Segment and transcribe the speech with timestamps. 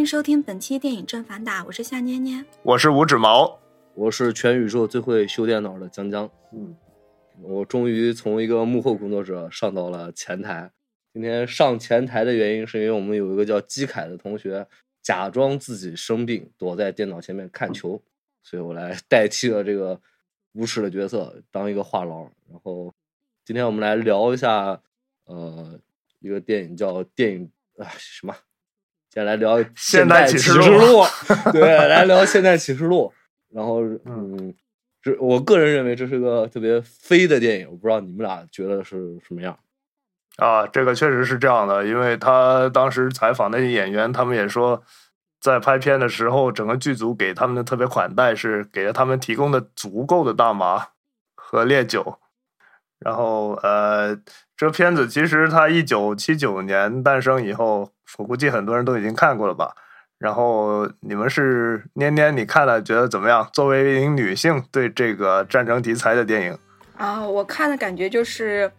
[0.00, 2.42] 迎收听本期电影正反打，我是夏捏捏。
[2.62, 3.60] 我是五指毛，
[3.92, 6.30] 我是全宇宙最会修电脑的江江。
[6.54, 6.74] 嗯，
[7.42, 10.70] 我终于从一个幕后工作者上到了前台。
[11.12, 14.66] 今天上前台的原因是因为我们有一个叫基凯的同学，
[15.02, 18.02] 假装自己生病，躲在电脑前面看球，
[18.42, 20.00] 所以我来代替了这个
[20.52, 22.26] 无耻的角色，当一个话痨。
[22.50, 22.90] 然后
[23.44, 24.80] 今天我们来聊一下，
[25.26, 25.78] 呃，
[26.20, 28.34] 一个电影叫电影啊什么？
[29.12, 31.02] 先来聊《现代启示录》，
[31.52, 33.12] 对，来聊《现代启示录》。
[33.54, 34.54] 然后，嗯，
[35.02, 39.58] 这我个人认为这是个特别飞的电影，我不知道你们俩觉得是什么样。
[40.36, 44.80] 啊，这个确实是这样的，因为他当时采访那些演员，他们也说，
[45.40, 50.86] 在拍片的时候，整个剧组给他们的特别款待，是给了他们提供的足够的大麻
[51.34, 52.20] 和烈酒。
[53.00, 54.16] 然后，呃，
[54.56, 59.74] 这片子其实它一九七九年诞生以后，我估计很多人都已经看过了吧。
[60.18, 63.48] 然后你们是捏捏，你看了觉得怎么样？
[63.54, 66.58] 作为一名女性，对这个战争题材的电影，
[66.96, 68.70] 啊，我看的感觉就是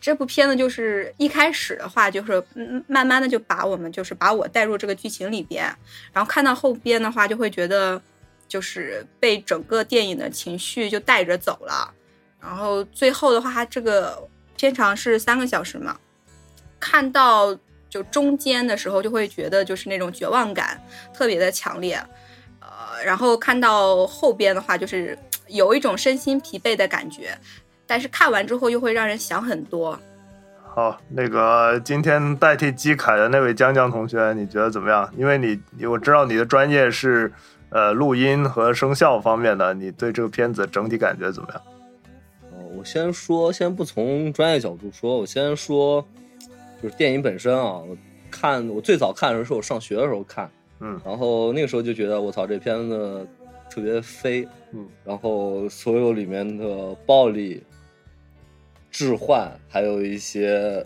[0.00, 2.42] 这部片子，就是一开始的话，就是
[2.86, 5.64] 慢慢的就把我们就是把我带入这个剧情里边，
[6.14, 8.00] 然后看到后边的话，就会觉得
[8.48, 11.92] 就是被整个电影的情绪就带着走了。
[12.40, 15.98] 然后最后的话，它这个片长是三个小时嘛，
[16.80, 17.54] 看到
[17.88, 20.80] 就中间的时候，就会觉得就是那种绝望感
[21.12, 21.94] 特别的强烈，
[22.60, 27.36] 呃，然后看到后边的话，就是有一种身心疲惫的感觉，
[27.86, 29.98] 但是看完之后又会让人想很多。
[30.62, 35.10] 好，那个今天代替基凯的那位江江同学，你觉得怎么样？
[35.16, 37.32] 因为你我知道你的专业是
[37.70, 41.62] 呃录音和声效方面的，你对这个片子整体感觉怎么样？
[42.52, 46.06] 呃，我先说，先不从专业角度说，我先说，
[46.82, 47.78] 就是电影本身啊。
[47.78, 47.96] 我
[48.30, 50.50] 看我最早看的时候是我上学的时候看，
[50.80, 53.26] 嗯然后那个时候就觉得我操，这片子
[53.70, 57.62] 特别飞，嗯，然后所有里面的暴力、
[58.90, 60.84] 置换，还有一些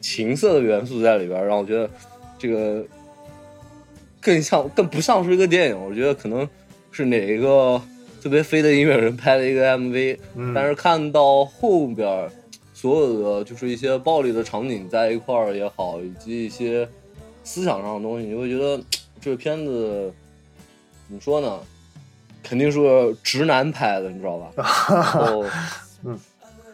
[0.00, 1.90] 情色的元素在里边儿，让我觉得
[2.38, 2.84] 这个
[4.20, 6.48] 更像更不像是一个电影，我觉得可能
[6.92, 7.80] 是哪一个
[8.22, 12.30] 特别飞的音乐人拍的一个 MV，、嗯但是看到后边儿
[12.84, 16.86] 所有的就是一些暴力的场景在一块儿也好，以及一些
[17.42, 18.78] 思想上的东西，你会觉得
[19.22, 20.12] 这个片子
[21.06, 21.58] 怎么说呢？
[22.42, 24.52] 肯定是个直男拍的，你知道吧？
[24.90, 25.46] 然后，
[26.04, 26.20] 嗯，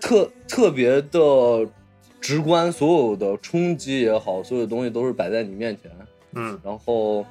[0.00, 1.65] 特特别的
[2.21, 5.92] 直观，所有的冲击也好，所有的东西都是摆在你面前。
[6.32, 7.25] 嗯然后，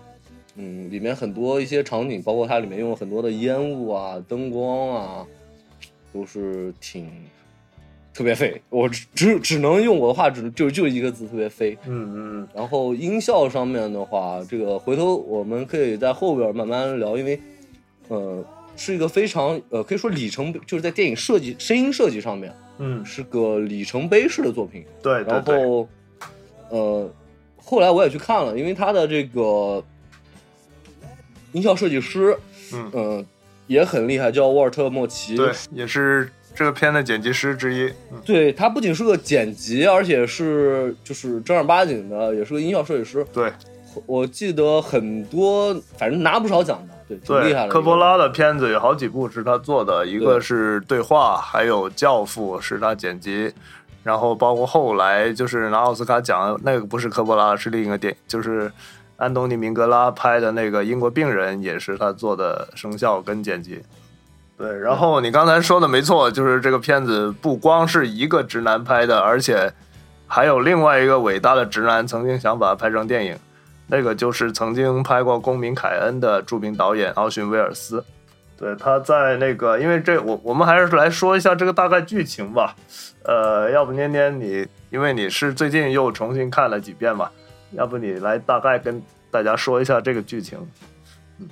[0.55, 5.27] 嗯，里面很多一些场景，包括它里面用了很多的烟雾啊、灯光啊，
[6.13, 7.11] 都是挺
[8.19, 8.61] 特别废。
[8.69, 11.77] 我只只只能用我的话，只就就一个字，特别飞。
[11.87, 17.39] 嗯嗯然后音效上面的话，这个回头我们可以在后边慢慢聊，因为
[18.09, 18.43] 呃
[18.75, 24.83] 是一个非常呃可以说里程碑，就是在电影设计、声音设计上面嗯，是个里程碑式的作品。
[25.01, 25.87] 对对然，后
[26.67, 27.09] 呃
[27.55, 29.81] 后来我也去看了，因为他的这个
[31.53, 32.37] 音效设计师，
[32.73, 33.25] 嗯呃
[33.67, 35.37] 也很厉害，叫沃尔特莫奇。
[35.37, 37.87] 对，也是这个片的剪辑师之一。
[38.11, 43.25] 嗯对他不仅是个剪辑，而且是就是正儿八经的，也是个音效设计师。
[43.33, 43.51] 对
[44.05, 47.69] 我记得很多，反正拿不少奖的，对，挺厉害，的。
[47.69, 53.51] 科波拉的片子有好几部是他做的，一个是对话，还有教父是他剪辑。
[54.01, 58.71] 然后包括后来就是拿奥斯卡奖那个不是科波拉，是另一个电影，就是
[59.17, 63.81] 安东尼·明格拉拍的那个《英国病人》，也是他做的声效跟剪辑。
[64.59, 69.71] 对，然后你刚才说的没错，就是这个片子不光是一个直男拍的，而且
[70.27, 73.37] 还有另外一个伟大的直男曾经想把它拍成电影，
[73.87, 78.03] 那个就是曾经拍过《公民凯恩》的著名导演奥逊·威尔斯。
[78.57, 82.75] 对，他在那个，因为这我我们还是来说一下这个大概剧情吧。
[83.23, 87.31] 呃，要不念念你，因为你是最近又重新看了几遍嘛，
[87.71, 89.01] 要不你来大概跟
[89.31, 90.59] 大家说一下这个剧情。
[91.39, 91.49] 嗯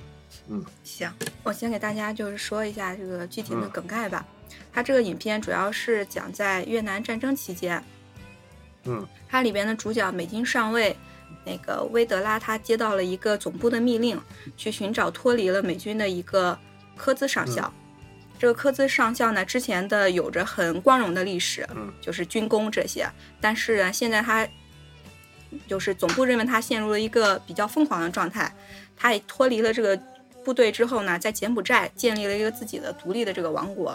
[0.50, 0.64] 嗯
[0.98, 1.12] 行，
[1.44, 4.26] 我先给大家就是说一下这个具体的嗯梗概吧。
[4.72, 7.80] 它这个影片主要是讲在越南战争期间，
[8.84, 10.96] 嗯它里边的主角美军上尉
[11.44, 14.20] 那个威德拉，他接到了一个总部的密令，
[14.56, 16.58] 去寻找脱离了美军的一个
[16.96, 17.72] 科兹上校。
[18.36, 23.08] 这个科兹上校呢，之前的有着很光荣的历史，嗯就是军功这些，
[23.40, 24.48] 但是呢，现在他
[25.68, 28.52] 就是总部认为他陷入了一个比较疯狂的状态，
[28.96, 30.00] 他也脱离了这个
[30.48, 33.94] 部队之后呢，在柬埔寨建立了一个自己的独立的这个王国。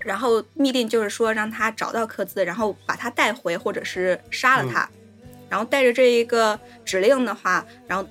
[0.00, 4.86] 然后密令就是说让他找到克兹，然后把他带回，或者是杀了他。
[5.48, 8.06] 然后带着这一个指令的话，然后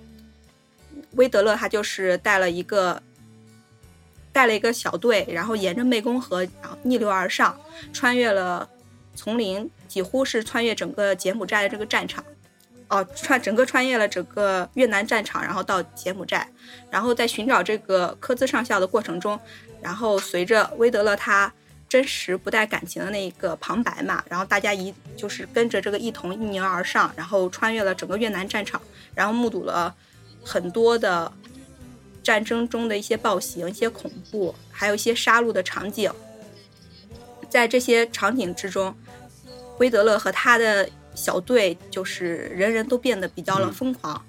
[1.12, 3.00] 威德勒他就是带了一个
[4.34, 7.56] 带了一个小队，然后沿着湄公河然后逆流而上，
[7.94, 8.68] 穿越了
[9.14, 12.26] 丛林，几乎是穿越整个柬埔寨的这个战场。
[12.90, 16.48] 哦，穿整个穿越了整个越南战场，然后到柬埔寨，
[16.90, 19.40] 然后在寻找这个科兹上校的过程中，
[19.82, 21.52] 然后随着威德勒他
[21.90, 28.82] 真实不带感情的那个旁白嘛，然后大家一就是跟着这个一同逆流而上，然后穿越了整个越南战场，
[29.14, 29.94] 然后目睹了
[30.44, 31.32] 很多的
[32.24, 36.12] 战争中的一些暴行、一些恐怖，还有一些杀戮的场景。
[37.50, 38.94] 在这些场景之中，
[39.80, 44.24] 威德勒和他的小队就是人人都变得比较了疯狂。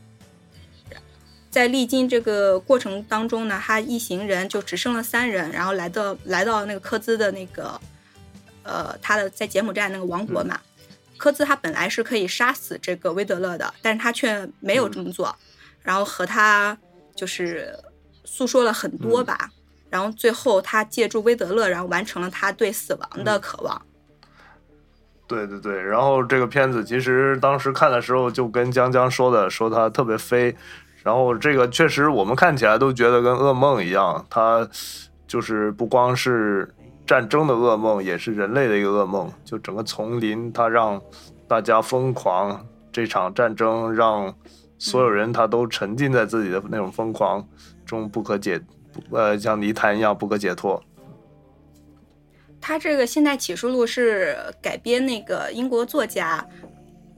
[1.50, 7.78] 在历经这个过程当中呢，他一行人就只剩了三人，然后来到来到那个科兹的那个，
[8.62, 10.58] 呃，他的在柬埔寨那个王国嘛。
[11.16, 15.34] 科兹他本来是可以杀死这个威德勒的，但是他却没有这么做，
[15.82, 16.78] 然后和他
[17.14, 17.76] 就是
[18.24, 19.50] 诉说了很多吧，
[19.90, 23.82] 然后最后他借助威德勒，然后完成了他对死亡的渴望。
[25.28, 30.56] 对对对，然后这个片子其实当时看的时候就跟江江说的，说它特别飞，
[31.04, 34.66] 然后这个确实我们看起来都觉得跟噩梦一样，它
[35.26, 36.74] 就是不光是
[37.06, 39.30] 战争的噩梦，也是人类的一个噩梦。
[39.44, 40.98] 就整个丛林，它让
[41.46, 44.34] 大家疯狂，这场战争让
[44.78, 47.46] 所有人他都沉浸在自己的那种疯狂
[47.84, 48.58] 中不可解，
[49.10, 50.82] 呃，像泥潭一样不可解脱。
[52.60, 56.44] 他这个《现代启示录》是改编那个英国作家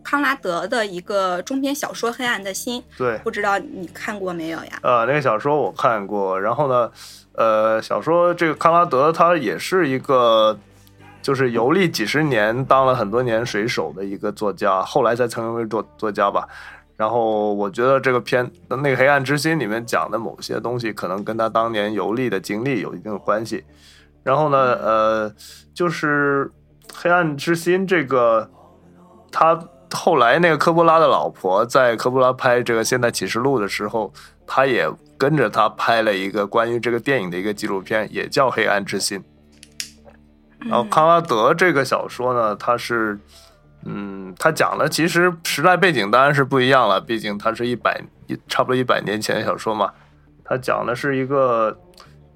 [0.03, 4.79] 康拉德的一个中篇小说《黑暗的心》，对，不知道你看过没有呀？
[4.83, 6.91] 呃，那个小说我看过，然后呢，
[7.33, 10.59] 呃，小说这个康拉德他也是一个，
[11.21, 16.49] 就是游历几十年，当了很多年水手的一个作家，后来才成为作作家吧。
[16.97, 23.65] 然后我觉得这个片那个《黑暗之心》里面讲的某些东西，可能跟他当年游历的经历有一定的关系。
[24.23, 25.35] 然后呢，呃，
[25.73, 26.45] 就是
[26.95, 28.51] 《黑暗之心》这个，
[29.33, 29.59] 他
[29.93, 34.13] 后来那个科波拉的老婆在科波拉拍这个《现代启示录》的时候，
[34.47, 34.87] 他也
[35.17, 39.19] 跟着他拍了一个关于这个电影的一个纪录片，也叫《黑暗之心》。
[40.69, 43.19] 然后康拉德这个小说呢，它是，
[43.87, 49.91] 嗯，他讲的其实时代背景当然是不一样了，毕竟它是一百一差不多一百年前的小说嘛，
[50.45, 51.75] 他讲的是一个。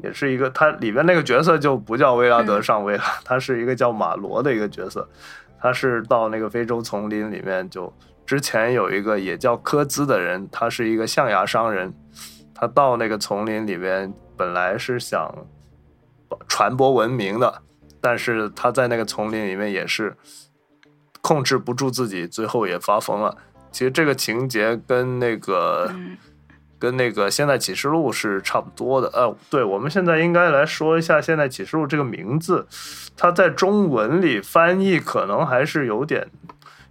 [0.04, 5.08] 也是一个，他里边那个角色就不叫威拉德上尉了， 他是一个叫马罗的一个角色，
[5.58, 7.90] 他是到那个非洲丛林里面，就
[8.26, 11.94] 之前有一个也叫科兹的人，他是一个象牙商人，
[12.54, 15.34] 他到那个丛林里面本来是想
[16.46, 17.62] 传播文明的，
[18.00, 20.14] 但是他在那个丛林里面也是
[21.22, 23.36] 控制不住自己，最后也发疯了。
[23.72, 25.90] 其实这个情节跟那个。
[26.84, 32.66] 跟那个《现代启示录》是差不多的，呃，对，我们现在应该来说一下《现代启示录》这个名字，
[33.16, 36.28] 它在中文里翻译可能还是有点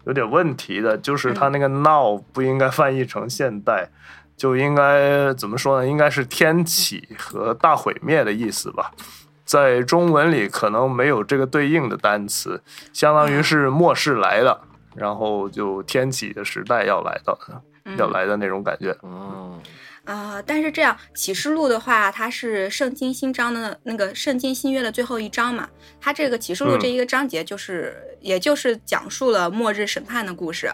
[0.06, 3.92] 有点问题的，就是它那个 “now” 不应该 翻译成现代，
[4.36, 5.88] 就应该怎么说呢？
[5.88, 8.92] 应该是天启和大毁灭的意思吧，
[9.46, 14.60] 在中文里可能没有这个对应的单词，相当于是末世来了，
[14.96, 17.38] 然后就天启的时代要来到
[17.98, 19.60] 要来的那种感觉，哦。
[20.06, 25.70] 啊，但是这样启示录的话，它是圣经新章的那个圣经新约的最后一章嘛？
[26.02, 30.70] 它这个启示录这一个章节，就是也就是讲述了末日审判的故事，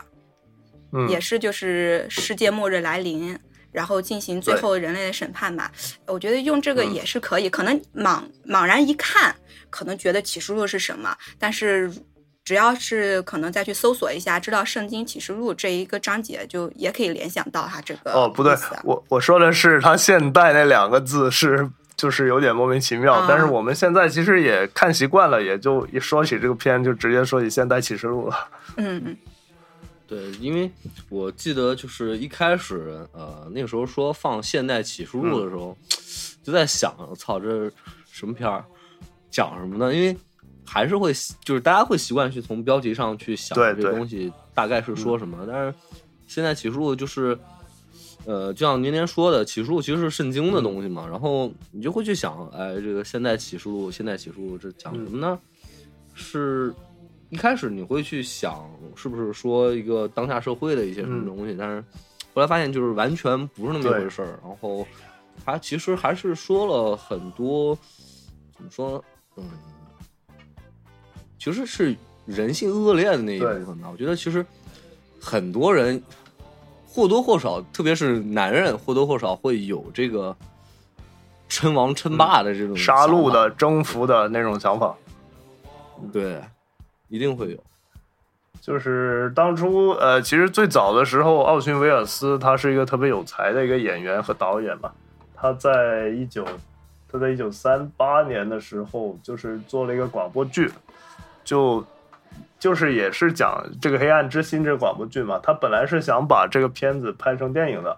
[0.94, 3.38] 嗯，也是就是世界末日来临，
[3.72, 5.70] 然后进行最后人类的审判嘛。
[6.08, 9.36] 我觉得用这个也是可以，可能莽莽然一看，
[9.70, 11.92] 可能觉得启示录是什么，但是。
[12.50, 18.12] 只要是可能再去搜索一下，知道《圣经启示录》这一个章节，就也可以联想到它这个。
[18.12, 28.50] 哦，不对，我我说的是它现代那两个字是就是有点莫名其妙，但是我们现在其实也看习惯了，也就一说起这个片就直接说起《现代启示录》了。
[28.78, 29.18] 嗯嗯，
[30.08, 30.72] 对，因为
[31.10, 35.78] 我记得就是一开始呃那个时候说放《现代启示录》的时候，
[36.42, 37.72] 就在想，操，这
[38.12, 38.66] 什么片儿，
[39.30, 39.94] 讲什么呢？
[39.94, 40.18] 因为
[40.72, 41.12] 还是会，
[41.44, 45.44] 就是大家会习惯去从标题上去想这个东西大概是说什么。
[45.48, 45.74] 但是
[46.28, 47.36] 现在启示录就是，
[48.26, 51.08] 呃，就像年年说的，启示录其实是圣经的东西嘛。
[51.10, 55.40] 然后你就会去想，哎，这个现代启示录，现代启示录这讲什么呢？
[56.14, 56.72] 是
[57.32, 61.56] 一开始你会去想，是不是说一个当下社会的一些什么东西？
[61.58, 61.84] 但是
[62.36, 64.40] 后来发现，就是完全不是那么一回事儿。
[64.44, 64.86] 然后
[65.44, 67.76] 他其实还是说了很多，
[68.56, 69.04] 怎么说？
[69.36, 69.44] 嗯。
[71.40, 73.90] 其实是人性恶劣的那一部分吧。
[73.92, 74.46] 我觉得其实
[75.20, 76.00] 很多人
[76.86, 80.36] 或多或少，特别是男人或多或少会有这个
[81.48, 84.94] 称王称霸的这种杀戮，的、征服的那种想法。
[86.12, 86.42] 对，
[87.08, 87.58] 一定会有。
[88.62, 94.92] 就是当初呃，其实最早的时候，奥逊·威尔斯他是一个特别有才的一个演员和导演嘛。
[95.34, 96.46] 他在一九
[97.10, 100.70] 他在一九三八年的时候，就是做了一个广播剧，
[101.50, 101.84] 就
[102.60, 105.40] 就是也是讲这个《黑暗之心》这个广播剧嘛。
[105.42, 107.98] 他本来是想把这个片子拍成电影的，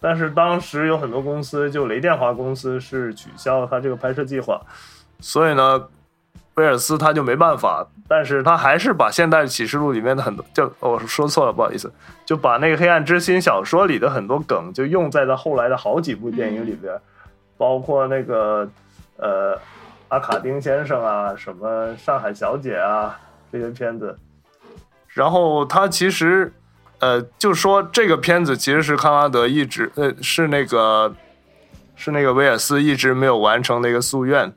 [0.00, 4.60] 但是当时有很多公司，就雷电华公司是取消了他这个拍摄计划，
[5.20, 5.86] 所以呢，
[6.54, 11.92] 威尔斯他就没办法，但是他还是把《现代启示录》里面的很多，就哦我说错了，不好意思，
[12.24, 16.92] 就把那个《黑暗之心》小说里的很多梗，就用在了后来的好几部电影里边，
[17.56, 18.68] 包括那个
[19.16, 19.56] 呃
[20.10, 23.18] 阿卡丁先生啊，什么上海小姐啊
[23.50, 24.16] 这些片子。
[25.08, 26.52] 然后他其实
[26.98, 31.12] 呃就说这个片子其实是康拉德一直呃是那个
[31.96, 34.52] 是那个威尔斯一直没有完成的一个夙愿。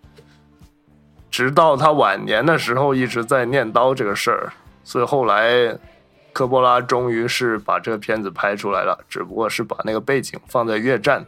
[1.32, 5.76] 直到他晚年的时候一直在念叨这个事儿，所以后来
[6.32, 11.26] 科波拉终于是把这个片子拍出来了，只不过是把那个背景放在越战。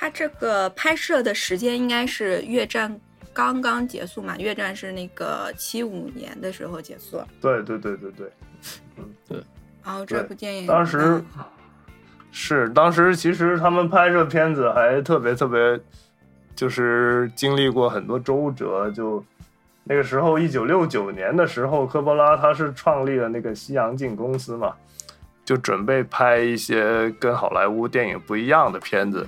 [0.00, 3.00] 他这个拍摄的时间应该是越战
[3.32, 4.36] 刚刚结束嘛？
[4.38, 8.32] 越战是那个七五年的时候结束，对对对对对，
[8.96, 9.42] 嗯对
[9.84, 11.20] 然后这部电影当时
[12.30, 15.80] 是当时其实他们拍摄片子还特别特别，
[16.54, 18.88] 就是经历过很多周折。
[18.92, 19.24] 就
[19.82, 24.76] 那个时候，一九六九年的时候，科波拉他是创立了那个西洋镜公司嘛，
[25.44, 29.26] 就准备拍一些跟好莱坞电影不一样的片子。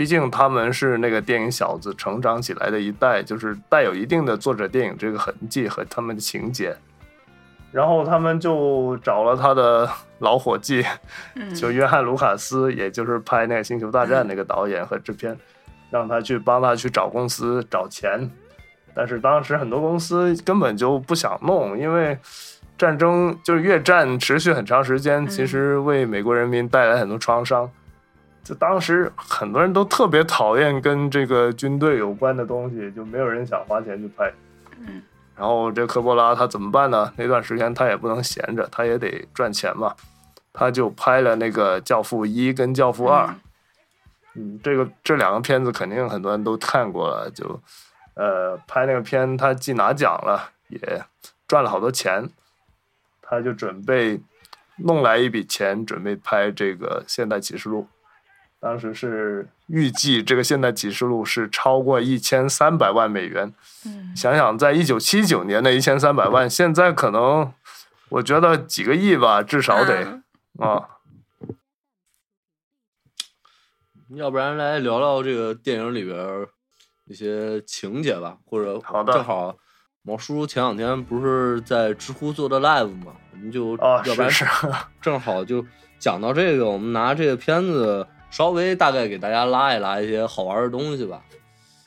[0.00, 6.74] 毕竟他们是那个电影小子成长起来的一代，就是带有一定的作者电影这个痕迹和他们的情节。
[7.70, 9.86] 然后他们就找了他的
[10.20, 10.82] 老伙计，
[11.34, 15.36] 嗯就约翰·卢卡斯，也就是拍那个《星球大战》那个导演和制片，
[15.90, 18.30] 让他去帮他去找公司找钱。
[18.94, 22.18] 但是当时很多公司根本就不想弄，因为
[22.78, 27.70] 战争就是越战持续很长时间，其实为美国人民带来很多创伤。
[28.50, 34.28] 就当时很多人都特别讨厌跟这个军队有关的东西，就没有人想花钱去拍。
[34.80, 35.00] 嗯
[35.36, 37.12] 然后这科波拉他怎么办呢？
[37.16, 39.94] 那段时间他也不能闲着，他也得赚钱嘛，
[40.52, 43.26] 他就拍了那个《教父一》跟《教父二》。
[44.34, 47.58] 嗯，这个这两个片子肯定很多人都看过了，就
[48.14, 51.04] 呃拍那个片他既拿奖了，也
[51.46, 52.28] 赚了好多钱，
[53.22, 54.20] 他就准备
[54.76, 57.82] 弄来一笔钱，准备拍这个《现代启示录》。
[58.60, 63.52] 当时是预计这个《现代启示录》是超过一千三百万美元。
[63.86, 67.52] 嗯想想在一九七九年的一千三百万，现在可能
[68.10, 70.22] 我觉得几个亿吧，至少得嗯
[70.58, 70.86] 啊。
[74.16, 76.46] 要不然来聊聊这个电影里边
[77.06, 79.56] 一些情节吧，或者好的正好
[80.02, 84.30] 毛叔前两天不是在知乎做的 live 嘛，我们就、啊，要不然
[85.00, 85.64] 正好就
[85.98, 91.22] 讲到这个，我们拿这个片子稍微大概给大家拉一拉一些好玩的东西吧。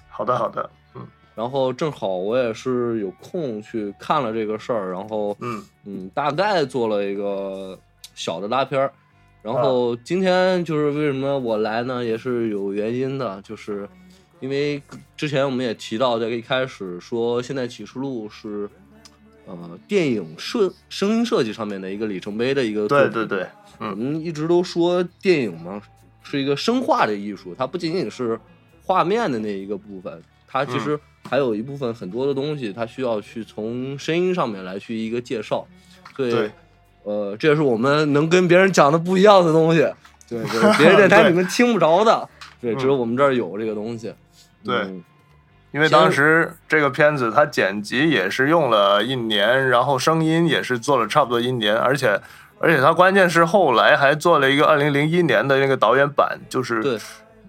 [0.10, 7.78] 好的好的，嗯然后正好我也是有空去看了这个事儿，然后嗯嗯，大概做了一个
[8.14, 8.94] 小的拉片儿。
[9.42, 13.90] 然啊后今天就是为什么我来呢，也是有原因的，就是
[14.40, 14.82] 因为
[15.18, 18.70] 之前我们也提到，在一开始说《现代启示录》是
[19.46, 22.88] 呃电影设声音设计上面的一个里程碑的一个。
[22.88, 23.42] 对对对，
[23.80, 25.82] 我嗯们一直都说电影嘛
[26.24, 28.40] 是一个生化的艺术，它不仅仅是
[28.84, 31.00] 画面的那一个部分，它其实
[31.30, 35.68] 还有一部分很多的东西，它需要去从声音上面来去一个介绍。
[36.16, 36.52] 所以对，
[37.04, 39.80] 呃，这也是我们能跟别人讲的不一样的东西。
[40.28, 42.28] 对，就是别的电台 对你们听不着的，
[42.62, 44.14] 对，嗯只有我们这儿有这个东西。
[44.64, 45.04] 对嗯
[45.74, 52.22] 因为当时这个片子它剪辑也是用了一年，然后声音也是做了差不多一年，而且
[52.64, 56.98] 而且他关键是后来还做了一个二零零一年的那个导演版，就是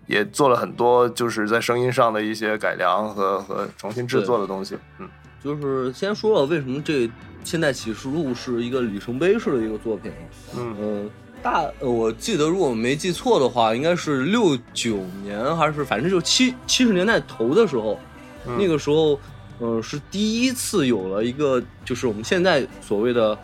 [0.09, 4.77] 也做了很多就是在声音上的一些改良和和重新制作的东西。
[4.99, 5.09] 嗯，
[5.41, 7.07] 就是先说了为什么这
[7.45, 10.11] 《现代启示录》是一个里程碑式的一个作品。
[10.57, 18.01] 嗯嗯，大呃，我记得如果没记错的话，应该是六九年还是反正就七七十年代头的时候，
[18.49, 19.17] 嗯那个时候，
[19.61, 23.39] 嗯、是第一次有了一个就是我们现在所谓的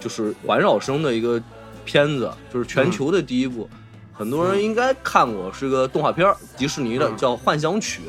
[0.00, 1.40] 就是环绕声的一个
[1.84, 3.68] 片子，就是全球的第一部。
[4.12, 8.02] 很多人应该看过，是个动画片儿，迪士尼的，嗯叫《幻想曲》。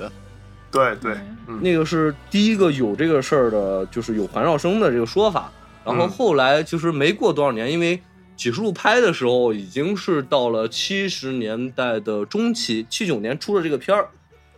[0.72, 1.18] 对对，
[1.48, 5.52] 嗯那个是第一个有这个事儿的，就是有环绕声的这个说法。
[5.86, 8.02] 然后嗯后来其实没过多少年，因为
[8.38, 14.08] 启示录拍的时候已经是到了七十年代的中期，七九年出的这个片儿，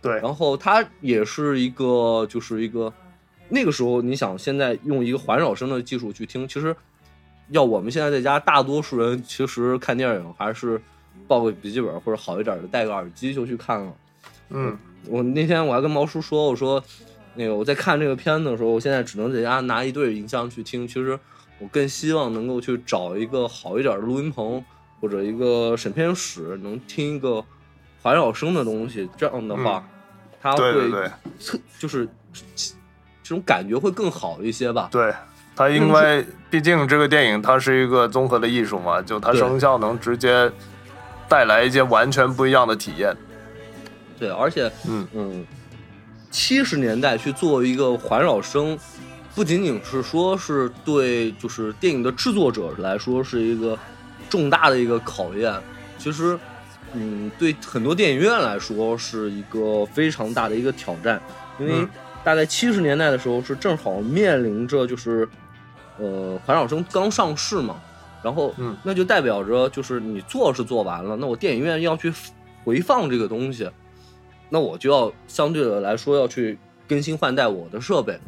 [0.00, 2.92] 对，然后它也是一个就是一个
[3.48, 6.74] 那个时候，你想现在用一个环绕声的技术去听，其实
[7.48, 10.80] 要我们现在在家，大多数人其实看电影还是
[11.28, 13.92] 抱个笔记本或者好一点的戴个耳机就去看了。
[14.50, 16.82] 嗯我那天我还跟毛叔说，我说
[17.34, 20.88] 那个我在看这个片子的时候，我现在只能在家拿一对音箱去听。
[20.88, 21.18] 其实
[21.58, 24.64] 我更希望能够去找一个好一点的录音棚
[25.00, 27.44] 或者一个审片室，能听一个
[28.02, 29.08] 环绕声的东西。
[29.16, 29.86] 这样的话，
[30.40, 31.10] 它对对会
[31.78, 32.08] 就是
[33.22, 34.88] 这种感觉会更好一些吧。
[34.90, 35.12] 对。
[35.56, 39.40] 它因为毕竟这个电影它是一个综合的艺术嘛，就它对。
[39.40, 40.50] 声效能直接
[41.28, 43.16] 带来一些完全不一样的体验。
[44.18, 45.06] 对，而且嗯。
[45.14, 45.46] 嗯，
[46.30, 48.76] 七十年代去做一个环绕声，
[49.34, 53.78] 不仅仅是说是对就是电影的制作者来说是一个
[54.28, 55.54] 重大的一个考验，
[55.98, 56.36] 其实
[56.94, 61.20] 嗯对很多电影院来说是一个非常大的一个挑战，
[61.60, 61.88] 因为嗯。
[62.24, 65.28] 大概七十年代的时候是正好面临着就是
[65.98, 67.80] 呃环绕声刚上市嘛。
[68.22, 72.10] 然后，嗯那就代表着就是你做是做完了，那我电影院要去
[72.64, 73.70] 回放这个东西，
[74.48, 76.58] 那我就要相对的来说要去
[76.88, 78.18] 更新换代我的设备，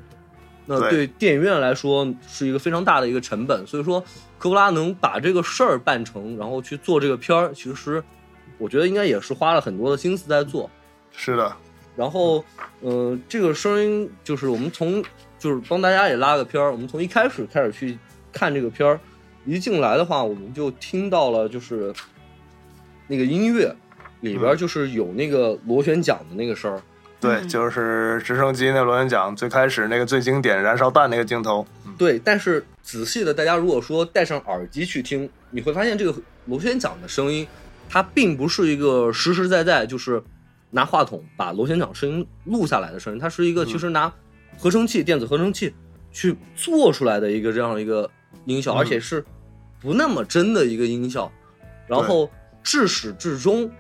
[0.67, 3.67] 那对对电影院来说是一个非常大的一个成本。
[3.67, 3.99] 所以说，
[4.37, 8.05] 科布拉能把这个事儿办成，然后去做这个片儿，其实
[8.59, 10.69] 我觉得应该也是花了很多的心思在做。
[11.11, 11.57] 是的，
[11.97, 12.45] 然后，
[12.81, 15.03] 呃，这个声音就是我们从
[15.39, 17.99] 就是帮大家也拉个片儿，我们从一开始开始去
[18.33, 18.99] 看这个片儿，
[19.45, 21.93] 一进来的话，我们就听到了就是
[23.07, 23.75] 那个音乐
[24.21, 24.57] 里边嗯。
[24.57, 26.83] 就是有那个螺旋桨的那个声儿，
[27.21, 27.49] 对，嗯。
[27.49, 31.67] 就是直升机那螺旋桨最开始那个最经典燃烧弹那个镜头。
[31.99, 37.47] 对，但是仔细的，大家如果说戴上耳机去听，你会发现这个螺旋桨的声音，
[37.89, 40.23] 它并不是一个实实在在就是
[40.73, 43.67] 拿话筒把螺旋桨声音录下来的声音，它是一个嗯。
[43.67, 44.13] 其实拿
[44.59, 45.75] 合成器、电子合成器
[46.11, 48.11] 去做出来的一个这样一个
[48.45, 48.79] 音效，嗯。
[48.79, 49.25] 而且是
[49.81, 51.31] 不那么真的一个音效。
[51.87, 52.29] 然后
[52.63, 53.71] 至始至终，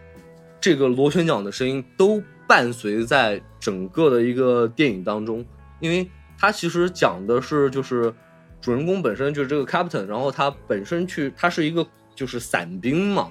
[0.61, 5.45] 这个螺旋桨的声音都伴随在整个的一个电影当中，
[5.81, 6.09] 因为
[6.39, 8.15] 它其实讲的是就是
[8.61, 11.85] 主人公本身就是这个 captain，然后他本身去他是一个
[12.15, 13.29] 就是伞兵嘛，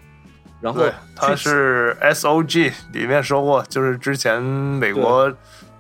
[0.60, 5.34] 然后对，它是 S O G 里面说过，就是之前美国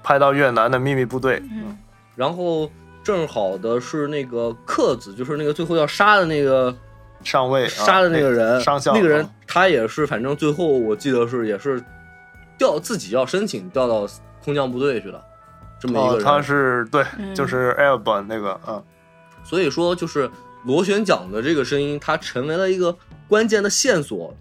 [0.05, 1.41] 派到越南的秘密部队。
[1.51, 1.75] 嗯
[2.15, 2.71] 然后
[3.03, 6.73] 正好的是那个克子，就是那个最后要杀的那个
[7.25, 11.83] 上尉、啊、杀的那个人，上校那个人啊他也是，反正最后我记得是也是
[12.57, 14.07] 调自己要申请调到
[14.41, 15.21] 空降部队去了，
[15.77, 16.23] 这么一个哦，人。
[16.23, 18.81] 他是对，嗯就是 Airborne 那个，嗯，
[19.43, 20.31] 所以说，就是
[20.63, 22.95] 螺旋桨的这个声音，它成为了一个
[23.27, 24.33] 关键的线索，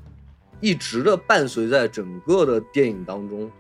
[0.61, 3.51] 一直的伴随在整个的电影当中，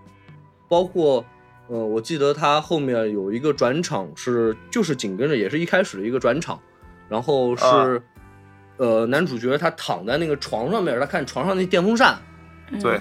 [0.68, 1.24] 包括。
[1.68, 6.60] 呃，我记得他后面有一个转场是，就是紧跟着也是一开始的一个转场，
[7.08, 8.00] 然后是，啊
[8.76, 12.18] 呃，男主角他躺在那个床上面，他看床上那电风扇，
[12.70, 13.00] 嗯对，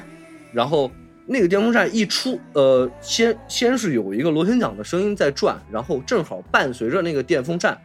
[0.54, 0.89] 然后
[1.26, 7.78] 那个电风扇一出，呃，先先是有一个螺旋桨的声音在转，然后正好伴随着那个电风扇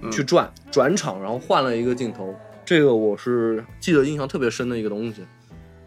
[0.00, 2.34] 嗯去转、转场，然后换了一个镜头。
[2.64, 5.22] 这个我是记得印象特别深的一个东西。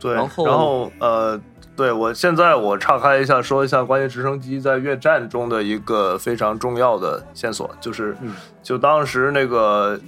[0.02, 1.40] 对，然后呃，
[1.76, 8.34] 对我现在我岔开一下，说一下关于直升机在越战中的一个非常重要的线索，就是，嗯
[8.64, 10.00] 就当时那个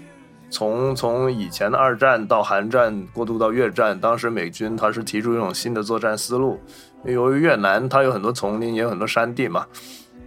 [0.49, 6.59] 从从以前的二战到韩战过渡到越战，当时美军他是提出一种新的作战思路，
[7.03, 9.65] 由于越南它有很多丛林，也有很多山地嘛。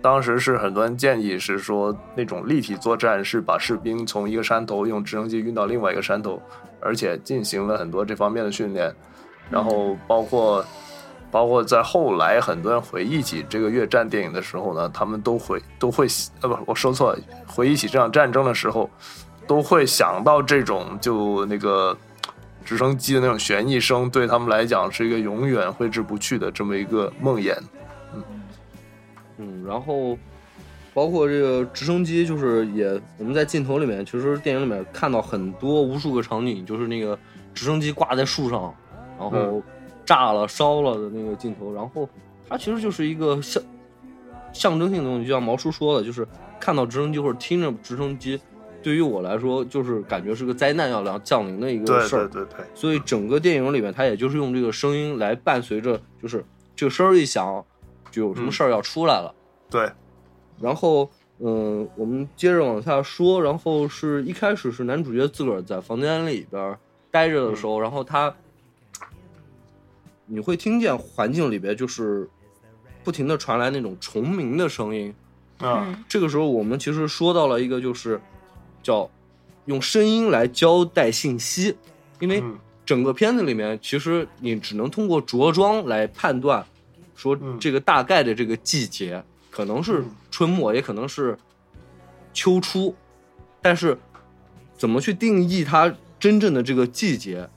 [0.01, 6.41] 当时是很多人建议是说，那种立体作战是把士兵从一个山头用直升机运到另外一个山头，
[6.81, 8.95] 而且进行了很多这方面的训练。
[9.51, 10.65] 然后包括
[11.31, 16.07] 包括在后来很多人回忆起这个越战电影的时候呢，他们都会都会
[16.41, 18.89] 呃不我说错了，回忆起这场战争的时候，
[19.47, 21.97] 都会想到这种就那个
[22.65, 27.57] 直升机的那种旋翼声，对他们来讲是一个永远挥之不去的这么一个梦魇。
[29.39, 30.17] 嗯，然后
[30.95, 37.19] 包括这个直升机，就是也我们在镜头里面，其实电影里面看到很多无数个场景，就是那个
[37.53, 38.75] 直升机挂在树上，
[39.19, 39.63] 然后
[40.05, 42.09] 炸了、烧了的那个镜头，然后
[42.49, 43.63] 它其实就是一个象
[44.53, 46.27] 象征性的东西，就像毛叔说的，就是
[46.59, 48.41] 看到直升机或者听着直升机，
[48.83, 52.29] 对于我来说，就是感觉是个灾难要来降临的一个事儿。
[52.29, 52.45] 对。
[52.45, 57.65] 对对，所以整个电影里面，它也就是用这个声音来伴随着，就是这个声儿一响，
[58.11, 59.35] 就有什么事儿要出来了。
[59.69, 59.91] 对，
[60.61, 66.79] 然后嗯，我们接着往下说，然后是一开始是男主角自个儿在房间里边儿
[67.11, 68.35] 待着的时候，然后他
[70.27, 72.29] 你会听见环境里边就是
[73.03, 75.15] 不停的传来那种虫鸣的声音。
[75.59, 76.05] 啊，嗯。
[76.09, 78.21] 这个时候我们其实说到了一个就是
[78.83, 79.09] 叫
[79.65, 81.77] 用声音来交代信息，
[82.21, 82.59] 因为嗯。
[82.85, 86.65] 整个片子里面其实你只能通过着装来判断，
[87.15, 87.59] 说嗯。
[87.59, 90.11] 这个大概的这个季节可能是嗯。
[90.31, 91.37] 春末，也可能是
[92.35, 92.95] 秋初，
[93.63, 93.99] 但是
[94.77, 97.49] 怎么去定义它真正的这个季节，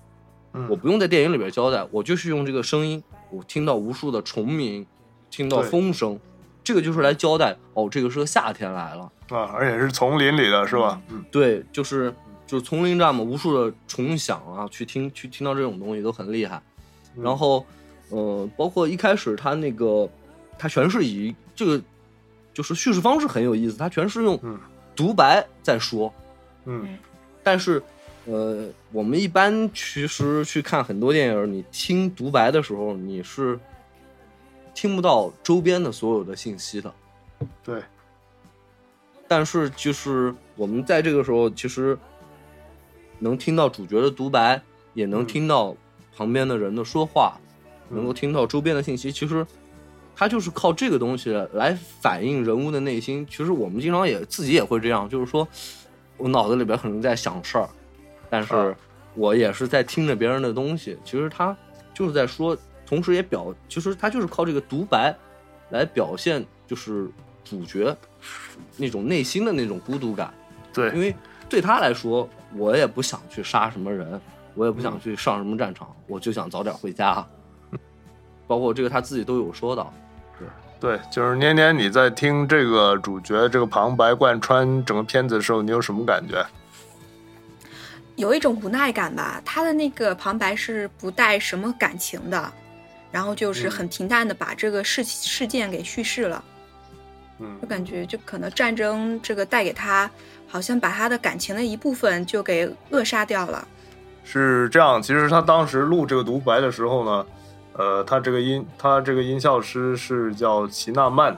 [0.53, 4.85] 嗯我不用在电影里边交代，我就是用这个声音，我听到无数的虫鸣，
[5.29, 6.19] 听到风声，
[6.63, 9.11] 这个就是来交代哦，这个是个夏天来了。
[9.29, 10.99] 啊，而且是丛林里的是吧？
[11.09, 12.11] 嗯对，就是
[12.47, 16.61] 就是丛林战嘛，无数的虫响啊，去听去听到这种东西都很厉害。
[17.15, 17.63] 嗯然后，
[18.09, 20.09] 呃，包括一开始他那个，
[20.57, 21.81] 他全是以这个
[22.53, 24.57] 就是叙事方式很有意思，他全是用嗯
[24.95, 26.11] 独白在说，
[26.65, 26.97] 嗯
[27.43, 27.81] 但是。
[28.25, 33.59] 呃，我们一般其实去看很多电影，你听独白的时候，你是
[34.73, 36.93] 听不到周边的所有的信息的。
[37.63, 37.81] 对，
[39.27, 41.97] 但是就是我们在这个时候，其实
[43.19, 44.59] 能听到主角的独白，
[44.93, 45.75] 也能嗯听到
[46.17, 47.39] 旁边的人的说话，
[47.89, 49.11] 嗯能够听到周边的信息。
[49.11, 49.45] 其实
[50.15, 53.25] 它就是靠这个东西来反映人物的内心。
[53.29, 55.47] 其实我们经常也自己也会这样，就是说
[56.17, 57.69] 我脑子里边可能在想事儿，
[58.29, 58.75] 但是啊
[59.15, 60.97] 我也是在听着别人的东西。
[61.03, 61.55] 其实他
[61.93, 65.15] 就是在说，同时也表，其实他就是靠这个独白
[65.69, 67.09] 来表现，就是
[67.43, 67.95] 主角
[68.77, 70.33] 那种内心的那种孤独感。
[70.71, 71.15] 对因，为
[71.49, 74.21] 对他来说，我也不想去杀什么人，
[74.53, 77.25] 我也不嗯想去上什么战场，我就想早点回家。
[78.47, 79.93] 包括这个他自己都有说到，
[80.79, 86.45] 对，就是年年你在听这个主角这个旁白贯穿整个片子的时候，你有什么感觉？
[88.19, 89.41] 有一种无奈感吧。
[89.45, 92.51] 他的那个旁白是不带什么感情的，
[93.11, 96.43] 然后就是很平淡的把这个事事件给叙事了，
[97.39, 100.11] 嗯就感觉就可能战争这个带给他，
[100.47, 103.65] 好像把他的感情的一部分就给扼杀掉了。
[104.25, 107.25] 是这样，其实他当时录这个独白的时候呢，
[107.73, 111.35] 呃，他这个音，他这个音效师是叫齐纳曼，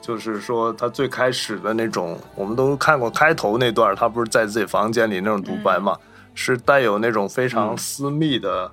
[0.00, 5.98] 就是说他最开始的那种，我们都看过开头那段，他不是在自己房间里那种独白嘛，
[6.34, 8.70] 是带有那种非常嗯私密的，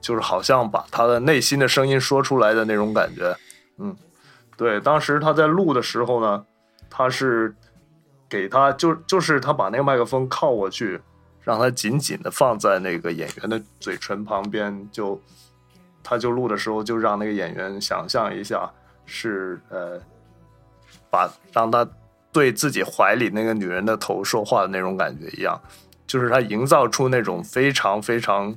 [0.00, 3.36] 就是好像把他的内心的声音说出来的那种感觉。
[3.78, 3.96] 嗯，
[4.56, 6.44] 对，当时他在录的时候呢，
[6.88, 7.54] 他是
[8.28, 11.00] 给他就就是他把那个麦克风靠过去，
[11.42, 15.20] 让他紧紧的放在那个演员的嘴唇旁边，就
[16.02, 18.70] 他就录的时候就让那个演员想象一下
[19.04, 20.00] 是呃，
[21.10, 21.88] 把让他
[22.32, 25.60] 对自己怀里那个女人的头说话的那种感觉一样，
[26.10, 28.52] 就是他营造出那种非常非常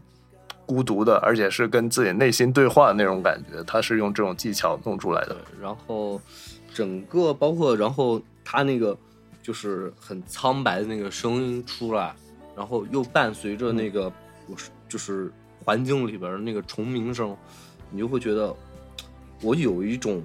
[0.65, 6.19] 孤独的，而且是跟自己内心对话的那种感觉，他是用这种技巧弄出来的。，然后
[6.73, 8.97] 整个包括然后他那个
[9.43, 12.15] 就是很苍白的那个声音出来，
[12.57, 14.11] 然后又伴随着那个
[14.47, 15.31] 我是就是
[15.63, 17.37] 环境里边的那个虫鸣声，
[17.91, 18.51] 你就会觉得
[19.43, 20.23] 我有一种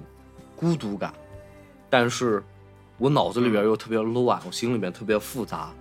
[0.55, 1.13] 孤独感，
[1.91, 2.43] 但是
[2.97, 5.71] 我脑子里边又特别乱，我心里面特别复杂。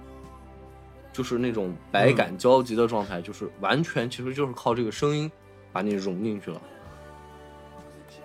[1.18, 5.28] 就是那种百感交集的状态，就是完全其实就是靠这个声音
[5.72, 6.62] 把你融进去了。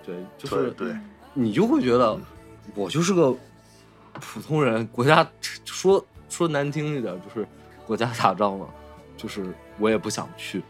[0.05, 0.97] 对，就是对对，
[1.33, 2.15] 你就会觉得
[2.75, 3.35] 我就是个
[4.21, 5.27] 普通人，国家
[5.65, 7.47] 说说难听一点，就是
[7.87, 8.69] 国家打仗了，
[9.17, 9.43] 就是
[9.79, 10.61] 我也不想去。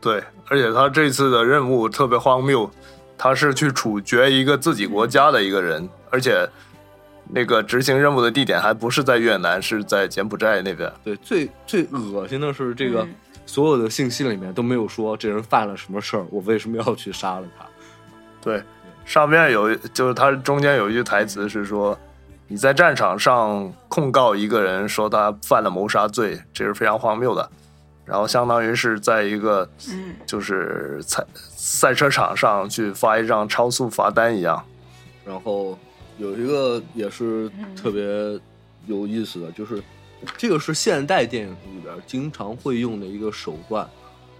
[0.00, 2.70] 对，而且他这次的任务特别荒谬，
[3.18, 6.48] 他是去处决一个自己国家的一个人，而且
[7.28, 10.92] 那个执行任务的地点还不是在越南，是在柬埔寨那边。
[11.04, 13.14] 对，最最恶心的是这个、嗯
[13.48, 17.64] 所有的信息里面都没有说这人犯了什么事儿，我为什么要去杀了他？
[18.40, 18.60] 对，
[19.04, 21.96] 上面有就是他中间有一句台词是说，
[22.48, 27.48] 你在战场上控告一个人说他犯了谋杀罪，这是非常荒谬的。
[28.04, 34.60] 然后相当于是在一个嗯就是赛赛车场上去发一张超速罚单一样。
[35.24, 35.78] 然后
[36.18, 38.02] 有一个也是特别
[38.86, 39.82] 有意思的，就是
[40.36, 43.88] 这个是现代电影里边经常会用的一个手段，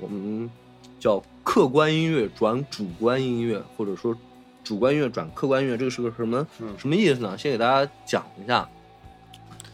[0.00, 0.50] 我们
[0.98, 4.16] 叫客观音乐转主观音乐，或者说
[4.64, 7.36] 主观音乐转客观音乐，这个是个什么、嗯什么意思呢？
[7.36, 8.68] 先给大家讲一下，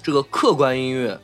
[0.03, 1.19] 这个客观音乐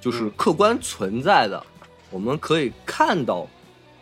[0.00, 1.62] 就是嗯客观存在的，
[2.10, 3.46] 我们可以看到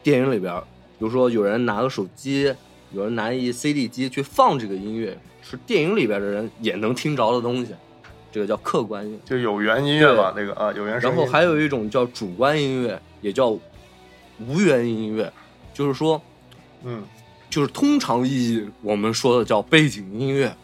[0.02, 0.54] 电影里边，
[0.98, 2.54] 比如说有人拿个手机，
[2.92, 5.18] 有人拿一 CD 机去放这个音乐，
[5.50, 7.74] 是电影里边的人也能听着的东西。
[8.30, 9.20] 这个叫客观音。
[9.24, 11.10] 就有源音乐吧，那个啊有源声。
[11.10, 15.32] 然后还有一种叫主观音乐，也叫无源音乐，
[15.74, 16.22] 就是说，
[16.84, 17.02] 嗯
[17.50, 20.54] 就是通常意义我们说的叫背景音乐。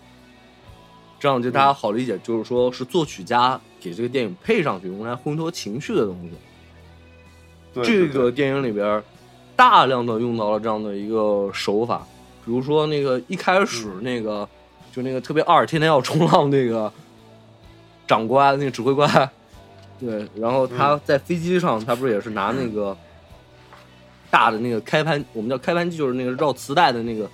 [1.18, 6.30] 这样就大家好理解，就是说是作曲家给这个电影配上去，用来烘托情绪的东西。
[7.74, 9.02] 对这个电影里边
[9.56, 12.06] 大量的用到了这样的一个手法，
[12.44, 14.48] 比如说那个一开始嗯那个、
[14.96, 16.90] 就那个特别二，天天要冲浪那个
[18.08, 19.30] 长官，那个指挥官，
[20.00, 22.96] 对，然后嗯他在飞机上，他不是也是拿那个
[24.30, 27.28] 大的那个开盘，我们叫开盘机，就是那个绕磁带的那个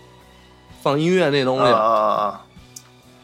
[0.83, 1.79] 放音乐那东西，啊。
[1.79, 2.47] 啊啊啊！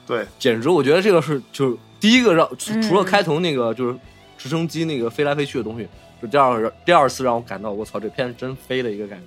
[0.07, 3.98] 对，简直我觉得这个是就是第一个让除嗯除了开头那个就是
[4.38, 5.88] 直升机那个飞来飞去的东西，
[6.22, 9.24] 就第二第二次让我感到我操这片真飞的一个感觉，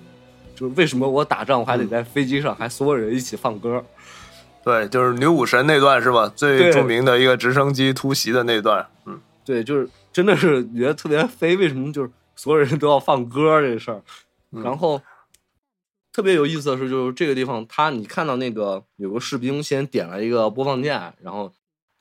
[0.58, 3.84] 就是为什么我打仗我还得在飞机上还所有人一起放歌，
[4.64, 6.28] 对，就是女武神那段是吧？
[6.34, 8.88] 最著名的一个直升机突袭的那段。
[9.06, 14.02] 嗯，对，就是真的是觉得特别飞，为什么就是所有人都要放歌这事儿，
[14.52, 15.00] 嗯然后。
[16.14, 21.50] 特别有意思的是，就是这个地方，他你看到那个有个士兵先点了一个播放键，然后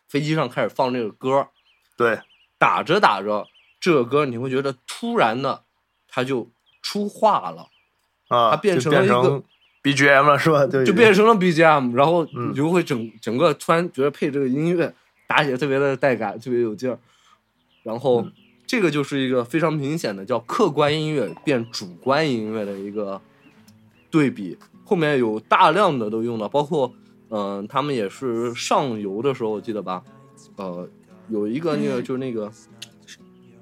[0.10, 1.48] 飞机上开始放这个歌，
[1.96, 2.20] 对，
[2.58, 3.48] 打着打着，
[3.80, 5.64] 这个歌你会觉得突然的，
[6.10, 6.50] 它就
[6.82, 7.70] 出话了，
[8.28, 9.42] 啊，它变成了一个
[9.84, 10.66] BGM 了是吧？
[10.66, 12.52] 对，就变成了 BGM，然后嗯。
[12.52, 14.94] 你就会整整个突然觉得配这个音乐
[15.28, 16.98] 打起来特别的带感，特别有劲儿。
[17.84, 18.32] 然后嗯。
[18.68, 23.20] 这个就是一个非常明显的叫客观音乐变主观音乐的一个
[24.10, 26.94] 对比，后面有大量的都用到，包括
[27.30, 30.02] 嗯、呃他们也是上游的时候，我记得吧，
[30.56, 30.88] 呃，
[31.28, 32.50] 有一个那个嗯就是那个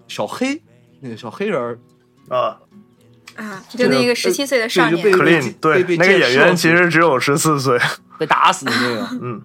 [0.08, 0.62] 小黑，
[1.00, 1.80] 那个小黑人儿，
[2.30, 2.60] 啊
[3.40, 7.80] 啊，就那个十七岁的少年对，就被，Clean，对被，那个演员其实只有十四岁。
[8.18, 9.08] 被打死的那个。
[9.22, 9.42] 嗯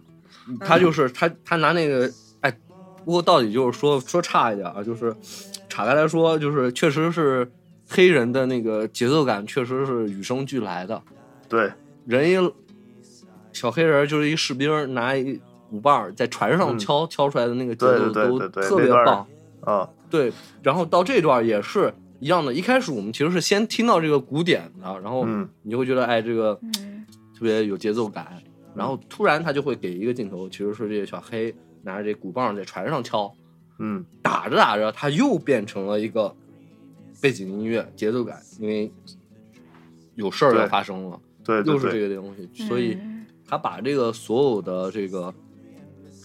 [0.60, 2.10] 他就是他，他拿那个，
[2.42, 2.54] 哎，
[3.02, 5.16] 不过到底就是说说差一点啊，就是
[5.70, 7.50] 岔开来说，就是确实是
[7.88, 11.00] 黑人的那个节奏感，确实是与生俱来的。
[11.48, 11.72] 对，
[12.04, 12.52] 人一
[13.54, 19.26] 小黑人就是一士兵，拿一鼓棒在船上嗯敲、敲出来的那个节奏都对对对特别棒。
[19.62, 20.30] 啊，对，
[20.62, 21.90] 然后到这段也是
[22.24, 28.42] 一样的，一开始我们其实是先听到这个鼓点的，然后嗯你就会觉得，哎，这个嗯特别有节奏感。
[28.74, 33.30] 然后突然他就会给一个镜头，其实是这个小黑拿着这鼓棒在船上敲，
[33.78, 36.34] 嗯打着打着，他又变成了一个
[37.20, 38.90] 背景音乐节奏感，因为
[40.14, 45.34] 有事儿要发生了，对对又是这，个东西，所以嗯他把这个所有的这个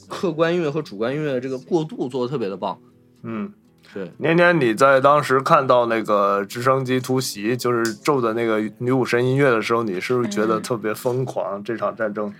[0.07, 2.79] 客观音乐和主观音乐的这个过渡做的特别的棒。
[3.23, 3.51] 嗯。
[3.93, 11.63] 对，年年，你在当时看到那个直升机突袭，就是咒的那个女武神音乐的时候，你是不是觉得嗯特别疯狂？
[11.63, 12.32] 这场战争，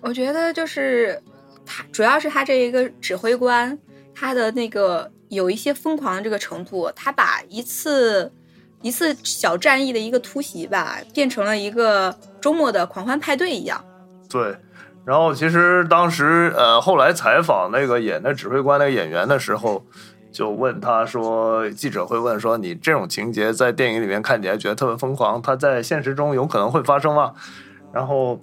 [0.00, 1.22] 我觉得就是
[1.64, 3.78] 他，主要是他这一个指挥官，
[4.14, 8.32] 他的那个有一些疯狂的这个程度，他把一次
[8.82, 13.84] 一次小战役的一个突袭吧，变成了一个周末的狂欢派对一样。
[14.28, 14.56] 对。
[15.04, 19.86] 然后其实当时呃，后来采访那个演的指挥官那个演员的时候，
[20.36, 27.32] 就问他说，记者会问说，你这种情节在电影里面看起来觉得特别疯狂，它在现实中有可能会发生吗？
[27.90, 28.38] 然后，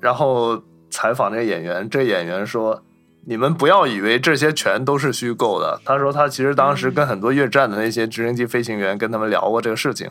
[0.00, 2.82] 然后采访那个演员，这演员说，
[3.24, 5.80] 你们不要以为这些全都是虚构的。
[5.84, 10.10] 他说他其实当时跟很多越战的那些直升机飞行员跟他们聊过这个事情，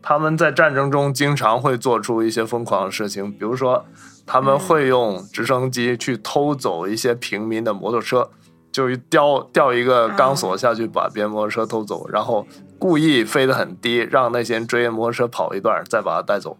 [0.00, 3.84] 他们在战争中经常会做出一些疯狂的事情，比如说
[4.24, 8.30] 他们会用直升机去偷走一些平民的摩托车。
[8.76, 12.46] 就吊吊一个钢索下去，把别人摩托车偷走，然后
[12.78, 16.58] 故意飞得很低，让那些人追着摩托车跑一段，再把它带走。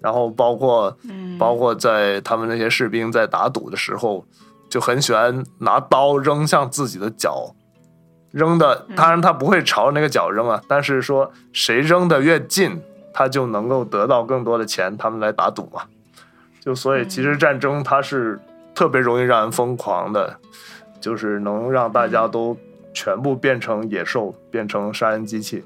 [0.00, 4.24] 然后包括嗯包括在他们那些士兵在打赌的时候，
[4.68, 7.52] 就很喜欢拿刀扔向自己的脚，
[8.30, 12.80] 扔的当然他不会朝那个脚扔啊，但是说谁扔的越近，
[13.12, 15.82] 他就能够得到更多的钱，他们来打赌嘛。
[16.60, 18.38] 就所以其实战争它是
[18.74, 20.38] 特别容易让人疯狂的，
[21.00, 22.56] 就是能让大家都
[22.92, 25.64] 全部变成野兽，变成杀人机器。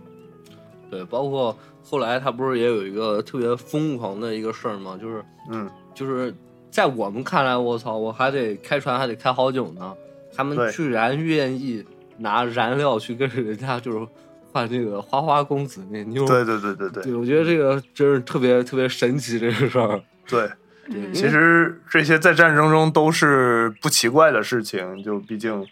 [0.90, 4.96] 对，包括后来他不是也有一个特别疯狂的一个事儿吗？
[5.00, 6.32] 就是嗯，就是
[6.70, 9.94] 在我们看来，我操，我还得开船还得开好久呢，
[10.34, 11.84] 他们居然愿意
[12.16, 14.06] 拿燃料去跟人家就是
[14.52, 16.24] 换那个花花公子那妞。
[16.26, 20.00] 对对对对对对，我觉得这个真是特别特别神奇这个事儿。
[20.28, 20.48] 对。
[21.12, 25.66] 其实这些在战争中都是不奇怪的事情，就毕竟，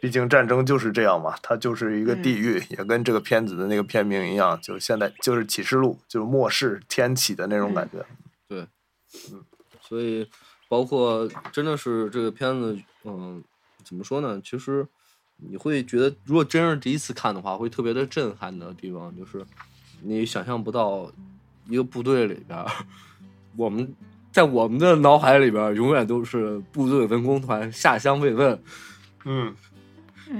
[0.00, 8.04] 毕竟战争就是这样嘛，它就是一个地狱，也跟这个片子的那个片名一样，就现在就是启示录，就是末世天启的那种感觉。
[8.48, 8.66] 对，
[9.32, 9.44] 嗯
[9.80, 10.28] 所以
[10.68, 13.42] 包括真的是这个片子，嗯，
[13.84, 14.40] 怎么说呢？
[14.42, 14.86] 其实
[15.36, 19.44] 你会觉得，如果真是第一次看的话，会特别的震撼的地方，就是
[20.00, 21.12] 你想象不到
[21.68, 22.64] 一个部队里边，
[23.56, 23.94] 我们
[24.34, 28.60] 在我们的脑海里边，永远都是部队文工团下乡慰问，
[29.24, 29.54] 嗯，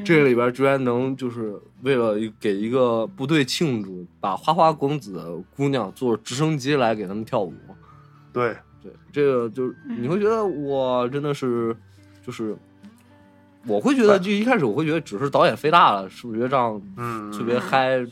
[0.04, 7.54] 这里边居然能就是为了给一个部队庆祝，把花花公子的姑娘坐直升机来给他们跳舞。
[8.32, 11.76] 对，对，这个就是你会觉得哇，真的是
[12.26, 12.56] 就是，
[13.64, 18.04] 我会觉得就一开始我会觉得只是导演飞大了，是不是觉得这样嗯，特别嗨？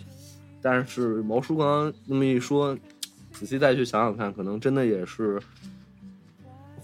[0.62, 2.79] 但是毛叔刚刚那么一说，
[3.33, 5.42] 仔细再去想想看，可能真的也是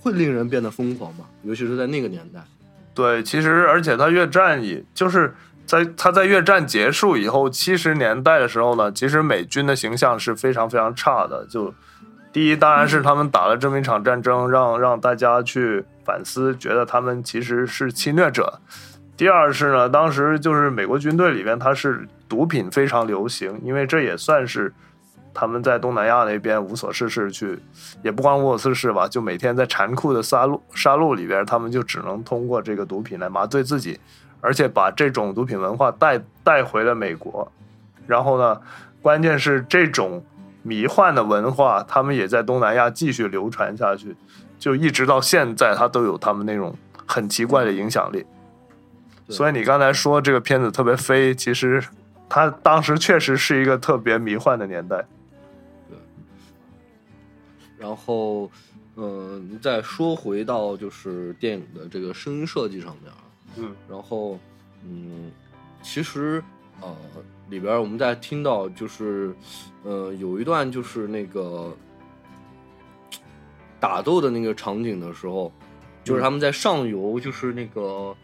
[0.00, 2.40] 会令人变得疯狂吧，尤其是在那个年代。
[2.94, 5.34] 对，其实而且他越战也就是
[5.66, 11.46] 在他在越战结束以后，七十年代的时候呢，其实美军的形象是非常非常差的。
[11.46, 11.72] 就
[12.32, 18.61] 第一，当然是他们打了这么一场战争，让让大家去反思，觉得他们其实是侵略者。
[19.16, 24.72] 第二是呢，当时就是美国军队里面，它是毒品非常流行，因为这也算是
[25.32, 27.58] 他们在东南亚那边无所事事去，
[28.02, 34.00] 也不光无所事事吧，就每天在残酷的杀戮杀戮里边，他们就只能通过这个毒品来麻醉自己，
[34.40, 37.50] 而且把这种毒品文化带带回了美国。
[38.06, 38.60] 然后呢，
[39.00, 40.24] 关键是这种
[40.62, 44.16] 迷幻的文化，他们也在东南亚继续流传下去，
[44.58, 46.74] 就一直到现在，它都有他们那种
[47.06, 48.26] 很奇怪的影响力。
[49.28, 51.84] 所以你刚才说这个片子特别飞，其实
[52.28, 55.04] 它当时确实是一个特别迷幻的年代。
[57.78, 58.50] 然后，
[58.96, 63.18] 嗯、再说回到就是电影的这个声音设计上面啊，
[63.56, 64.38] 嗯然后，
[64.84, 65.30] 嗯，
[65.82, 66.42] 其实
[66.80, 66.94] 呃
[67.48, 69.34] 里边我们在听到就是，
[69.84, 71.76] 呃，有一段就是那个
[73.78, 75.52] 打斗的那个场景的时候，
[76.02, 78.14] 就是他们在上游，就是那个，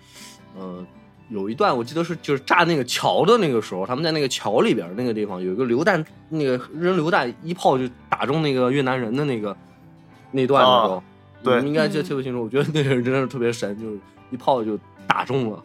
[0.56, 0.86] 呃。
[1.30, 9.56] 有一段我记得是就是炸那个桥的那个时候，他们在那个桥里边那个地方有一个榴弹，那个扔榴弹一炮就打中那个越南人的那个
[10.30, 11.02] 那段的时候，啊
[11.42, 12.44] 对你们应该记得特别清楚。
[12.44, 13.98] 我觉得那个人真的是特别神，就是
[14.30, 15.62] 一炮就打中了。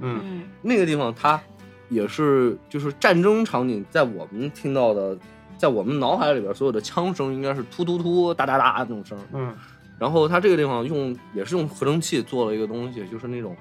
[0.00, 1.40] 嗯嗯那个地方它
[1.88, 5.16] 也是就是战争场景，在我们听到的，
[5.56, 9.18] 在我们脑海里边所有的枪声应该是突突突哒哒哒那种声。
[9.32, 9.54] 嗯
[9.98, 13.56] 然后它这个地方用也是用合成器做了一个东西，就是那种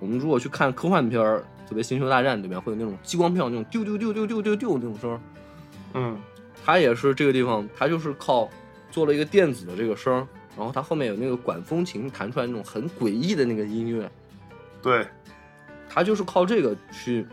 [0.00, 5.20] 我们如果去看科幻片儿，特别《星球大战》里面会有那种激光票那种丢丢丢丢丢丢丢那种声，
[5.94, 6.18] 嗯
[6.64, 8.48] 它也是这个地方，它就是靠
[8.90, 14.10] 做了一个电子的这个声儿，然后它后面有那个管风琴弹出来那种很诡异的那个音乐，
[14.82, 15.06] 对，
[15.88, 17.26] 它就是靠这个去，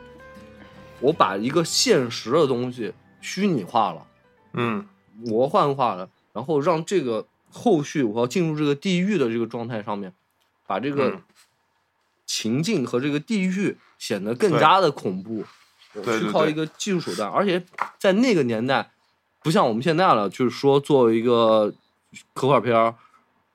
[0.99, 4.07] 我把一个现实的东西虚拟化了。
[4.53, 4.87] 嗯。
[5.19, 10.13] 魔幻化了，然后让这个后续我要进入这个地狱的这个状态上面，
[10.67, 11.21] 把这个嗯。
[12.27, 15.43] 情境和这个地狱显得更加的恐怖。
[15.93, 16.27] 我对对对。
[16.27, 17.63] 去靠一个技术手段，而且
[17.97, 18.91] 在那个年代，
[19.47, 21.73] 不像我们现在了，就是说做一个
[22.33, 22.93] 科幻片儿，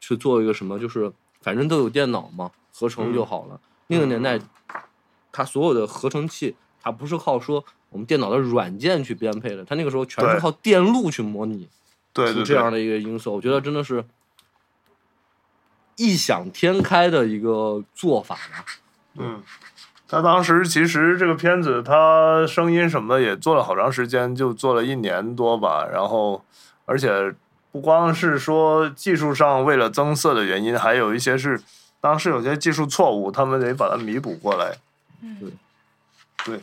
[0.00, 3.60] 去做一个什么，就是反正都有电脑嘛，合成就好了。
[3.88, 4.40] 那个年代，
[5.30, 11.68] 它所有的合成器，它不是靠说我们电脑的软件去编配的，它那个时候全是靠电路去模拟。
[12.14, 14.02] 对这样的一个因素，我觉得真的是
[15.96, 18.64] 异想天开的一个做法吧。
[19.18, 19.42] 嗯。
[20.12, 25.88] 他当时其实这个片子，他声音什么的也做了好长时间，就做了一年多吧。
[25.90, 26.44] 然后，
[26.84, 27.34] 而且
[27.70, 31.58] 不光是说技术上为了增色的原因，还有一些是
[31.98, 34.76] 当时有些技术错误，他们得把它弥补过来。
[35.22, 35.50] 嗯
[36.44, 36.60] 对，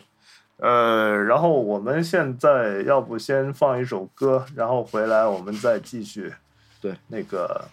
[0.58, 6.32] 呃，然后我们现在要不先放一首歌，然后回来我们再继续。
[6.80, 7.64] 对，那个，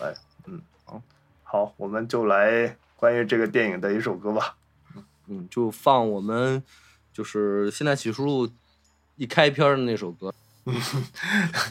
[0.00, 0.14] 哎，
[0.46, 1.02] 嗯，好，
[1.44, 4.54] 好，我们就来关于这个电影的一首歌吧。
[5.28, 6.62] 嗯，就放我们
[7.12, 8.48] 就是现在启示录
[9.16, 10.34] 一开篇的那首歌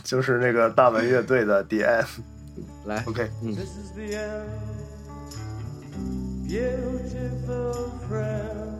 [0.04, 2.04] 就是那个大门乐队的《End》。
[2.86, 3.04] 来。
[3.06, 4.48] OK，嗯 This is the end,
[6.48, 8.74] beautiful friend.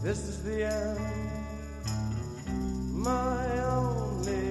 [0.00, 0.98] This is the end,
[2.94, 4.47] my only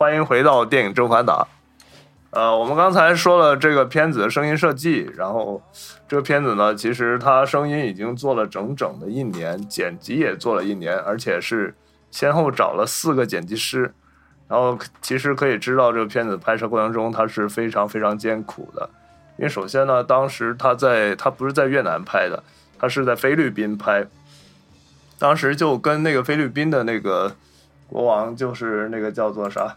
[0.00, 1.46] 欢迎回到电影正反打。
[2.30, 5.60] 呃，我们刚才说了这个片子的声音设计，然后
[6.08, 11.74] 这个片子呢，其实它声音已经做了整整的一年，剪辑也做了一年，而且是
[12.10, 13.92] 先后找了四个剪辑师。
[14.48, 18.88] 然后其实可以知道，这个片子拍摄过程中它是非常非常艰苦的，
[19.36, 22.42] 因为首先呢，当时他在他不是在越南拍的，
[22.78, 24.06] 他是在菲律宾拍，
[25.18, 27.36] 当时就跟那个菲律宾的那个
[27.86, 29.76] 国王，就是那个叫做啥？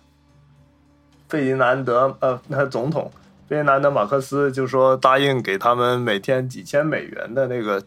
[1.34, 3.12] 费迪南德，呃，那总统
[3.50, 7.82] 费迪南德马克思就说答应给他们每天几千美元的那个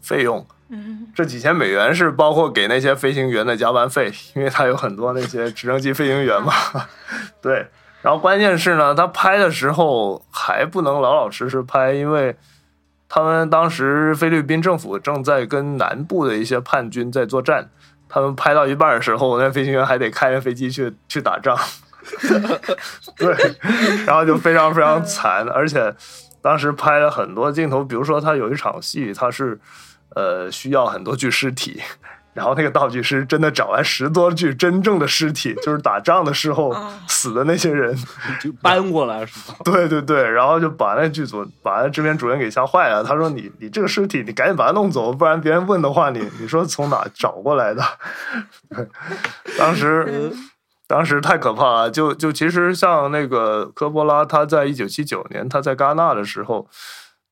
[0.00, 0.46] 费用。
[0.70, 6.54] 嗯，这几千美元是包括给那些飞行员的加班费，因为他有很多那些直升机飞行员嘛。
[7.42, 7.66] 对，
[8.00, 12.34] 然后关键是呢，他拍的时候还不能老老实实拍，因为
[13.10, 17.68] 他们当时菲律宾政府正在跟南部的一些叛军在作战，
[18.08, 21.54] 他们拍到一半的时候，那飞行员还得开着飞机去去打仗。
[23.16, 23.34] 对，
[24.06, 25.94] 然后就非常非常惨，而且
[26.40, 29.58] 当时拍了很多镜头，比如说他有一场戏，他是
[30.14, 31.82] 呃需要很多具尸体，
[32.32, 37.96] 然后那个道具师真的找来十多具真正的尸体，就是打仗的时候哦死的那些人。
[38.40, 39.56] 就搬过来是吧？
[39.64, 43.02] 对对对，然后就把那剧组把那制片主任给吓坏了。
[43.02, 47.82] 他说你：“你这个尸体，你赶紧把它弄走，不然别人问的话，你你说从哪找过来的？”
[49.58, 50.30] 当时
[50.86, 51.90] 当时太可怕了。
[51.90, 56.68] 就就其实像那个科波拉，他在一九七九年他在戛纳的时候，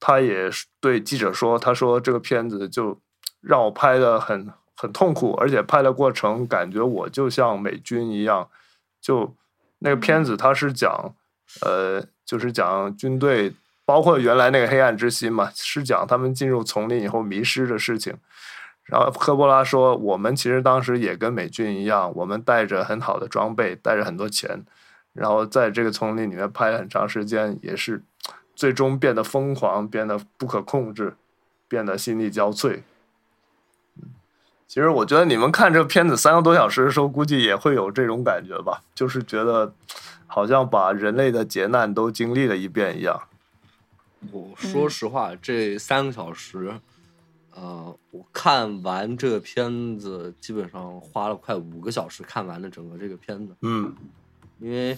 [0.00, 0.50] 他也
[0.80, 3.00] 对记者说：“他说这个片子就
[3.40, 8.48] 让我拍的很很痛苦，而且拍的过程感觉我就像美军一样，
[9.00, 9.34] 就
[9.78, 11.14] 那个片子它是讲。”
[11.60, 13.52] 呃，就是讲军队，
[13.84, 18.12] 包括原来那个黑暗之心嘛，是讲他们进入丛林以后迷失的事情。
[18.84, 24.64] 然后科波拉说，我们其实当时也跟美军一样，我们带着很好的装备，带着很多钱，
[25.12, 28.02] 然后在这个丛林里面拍了很长时间，也是
[28.54, 31.14] 最终变得疯狂，变得不可控制，
[31.66, 32.80] 变得心力交瘁。
[33.96, 34.10] 嗯
[34.66, 39.72] 其实我觉得你们看这个片子三个多小时的时候，估计也会有这种感觉吧，就是觉得
[40.26, 43.22] 好像把人类的劫难都经历了一遍一样。
[44.32, 46.80] 我说实话，这三个小时，
[47.54, 53.94] 呃，我看完这个片子，基本上花了快五个小时看完了整个这个片子，嗯
[54.60, 54.96] 因为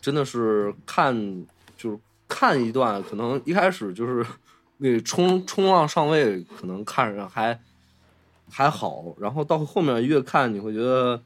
[0.00, 4.24] 真的是看就是看一段，可能一开始就是
[4.78, 7.58] 那冲冲浪上位，可能看着还
[8.50, 11.20] 还好，然后到后面越看你会觉得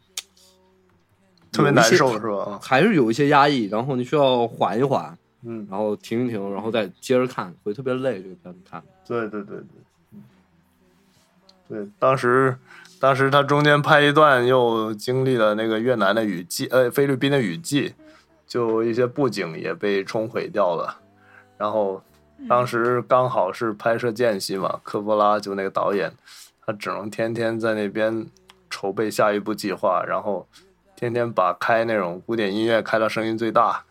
[1.51, 2.59] 特别难受是吧？
[2.63, 8.23] 还是有一些压抑，然后你需要缓一缓，嗯，然后停一停，然后再接着看，会特别累。
[8.23, 9.82] 这个片子看，对对对对，嗯
[11.73, 12.55] 对，当时
[13.01, 17.95] 当时他中间拍一段，又经历了那个越南的雨季，呃，菲律宾的雨季，
[18.47, 20.99] 就一些布景也被冲毁掉了。
[21.57, 22.03] 然后
[22.47, 26.13] 当时刚好是拍摄间隙嘛，科波拉就那个导演，
[26.67, 28.27] 他只能天天在那边
[28.69, 30.47] 筹备下一步计划，然后
[30.95, 33.83] 天天把开那种古典音乐开到声音最大，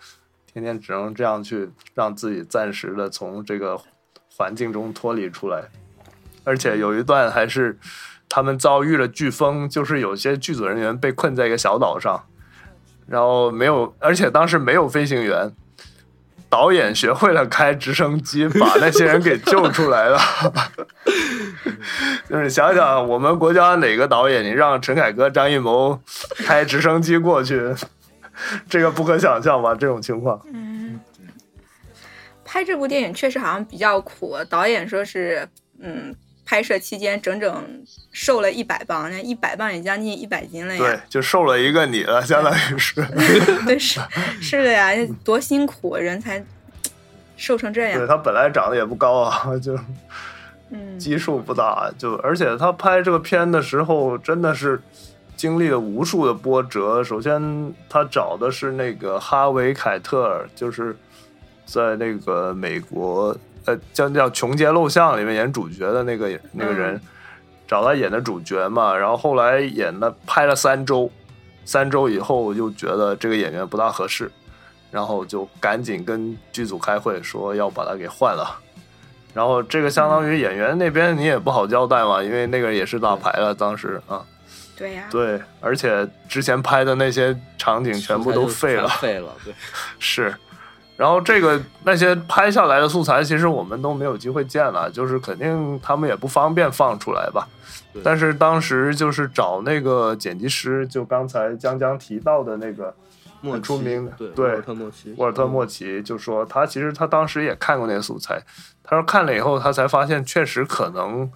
[0.54, 3.82] 天天只能这样去让自己暂时的从这个
[4.38, 5.64] 环境中脱离出来。
[6.44, 7.78] 而且有一段还是
[8.28, 12.26] 他们遭遇了飓风，就是有些剧组人员被困在一个小岛上，
[13.08, 15.52] 然后没有，而且当时没有飞行员，
[16.50, 20.20] 导演学会了开直升机，把那些人给救出来了。
[22.30, 26.00] 就是想想我们国家哪个导演，你让陈凯歌、张艺谋
[26.38, 27.74] 开直升机过去，
[28.70, 29.76] 这个不可想象吧？
[29.76, 31.00] 这种情况，嗯
[32.46, 35.48] 拍这部电影确实好像比较苦，导演说是，
[35.80, 36.14] 嗯，
[36.52, 37.64] 拍摄期间整整
[38.12, 42.96] 瘦了一百磅，那一百磅也将近一百斤了呀对。，就瘦了一个你了，相当于是。
[43.66, 44.02] 对，是
[44.42, 44.90] 是的呀，
[45.24, 46.44] 多辛苦，人才
[47.38, 48.06] 瘦成这样对。
[48.06, 49.80] 他本来长得也不高啊， 就
[50.72, 54.78] 嗯，基数不大，就而且他拍这个片的时候真的是
[55.38, 57.02] 经历了无数的波折。
[57.02, 60.94] 首先，他找的是那个哈维·凯特尔，就是
[61.66, 63.34] 在那个美国
[63.66, 67.00] 呃叫叫《穷街陋巷》里面演主角的那个那个人，
[67.68, 68.96] 找他演的主角嘛。
[68.96, 71.12] 然后后来演了拍了三周，
[71.66, 74.32] 三周以后就觉得这个演员不大合适，
[74.90, 78.60] 然后就赶紧跟剧组开会说要把他给换了。
[79.34, 84.22] 然后这个相当于演员那边你也不好交代嘛，因为那个也是大牌了，当时啊，
[84.78, 89.54] 对呀，对，而且之前拍的那些场景全部都废了，废了，对，
[90.00, 90.34] 是。
[91.02, 97.48] 然后这个那些拍下来的素材，其实我们都没有机会见了，就是肯定他们也不方便放出来吧。
[98.04, 102.94] 但是当时就是找那个剪辑师，就刚才江江提到的那个
[103.42, 108.40] 莫很出名的对对沃尔特莫奇，沃尔特·莫奇就说他其实他当时也看过那个素材，
[108.84, 111.28] 他说看了以后他才发现确实可能，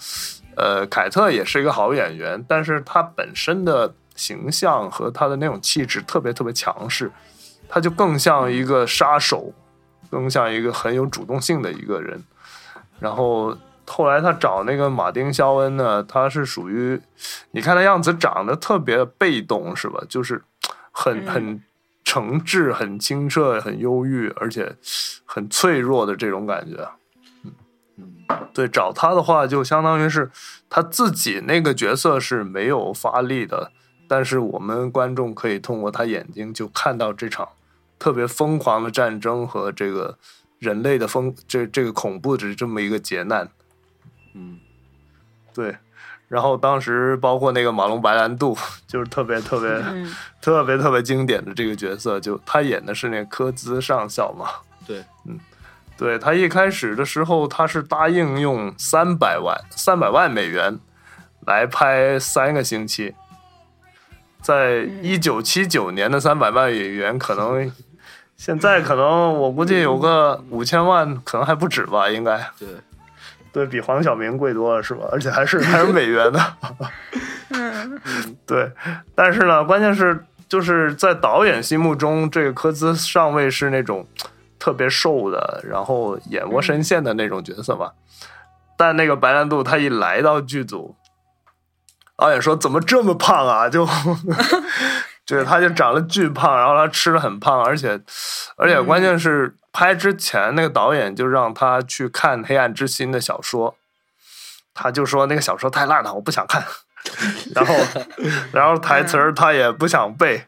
[0.55, 7.11] 呃，凯特也是一个好演员，但是他本身的形象和他的那种气质特别特别强势，
[7.67, 9.53] 他就更像一个杀手，
[10.09, 12.23] 更像一个很有主动性的一个人。
[12.99, 13.55] 然后
[13.85, 16.99] 后来他找那个马丁·肖恩呢，他是属于，
[17.51, 20.01] 你看他样子长得特别被动，是吧？
[20.07, 20.41] 就是
[20.91, 21.63] 很嗯很
[22.03, 24.75] 诚挚、很清澈、很忧郁，而且
[25.25, 26.87] 很脆弱的这种感觉。
[27.43, 28.13] 嗯，
[28.53, 30.31] 对，找他的话，就相当于是
[30.69, 33.71] 他自己那个角色是没有发力的，
[34.07, 37.47] 但是我们观众可以通过他眼睛就看到这场
[37.97, 40.17] 特别疯狂的战争和这个
[40.59, 43.49] 人类的疯这这个恐怖的这么一个劫难。
[44.33, 44.59] 嗯，
[45.53, 45.75] 对，
[46.27, 54.47] 然后当时包括那个马龙白兰度，就是特别特别、嗯特别特别经典的这个角色，就他演的是那个科兹上校嘛。
[54.85, 55.39] 对，嗯
[55.97, 60.77] 对他一开始的时候，他是答应用三百万三百万美元
[61.47, 63.15] 来拍三个星期，
[64.45, 67.71] 在一九七九年的三百万美元，可能
[68.37, 72.67] 现在可能我估计有个五千万，可能还不止吧，应该对，
[73.51, 75.07] 对比黄晓明贵多了是吧？
[75.11, 76.39] 而且还是 还是美元的，
[77.49, 77.99] 嗯
[78.45, 78.71] 对。
[79.15, 84.05] 但是呢，关键是就是在导演心目中，这个科兹上尉是那种
[84.59, 87.93] 特别瘦的，然后眼窝深陷的那种角色嘛。
[88.77, 90.95] 但那个白兰度他一来到剧组，
[92.17, 93.67] 导演说怎么这么胖啊？
[93.69, 93.87] 就
[95.25, 97.99] 对，他就长得巨胖，然后他吃的很胖，而且
[98.57, 103.75] 而且关键是拍之前那个导演就让他去看《黑暗之心》的小说，
[104.73, 106.63] 他就说那个小说太烂了，我不想看。
[107.55, 107.75] 然后
[108.53, 110.47] 然后台词儿他也不想背，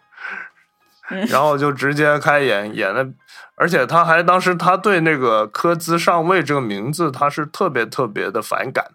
[1.27, 3.07] 然后就直接开演演的，
[3.55, 8.91] 而且他还当时他对那个科兹上尉这个名字他是特别特别的反感，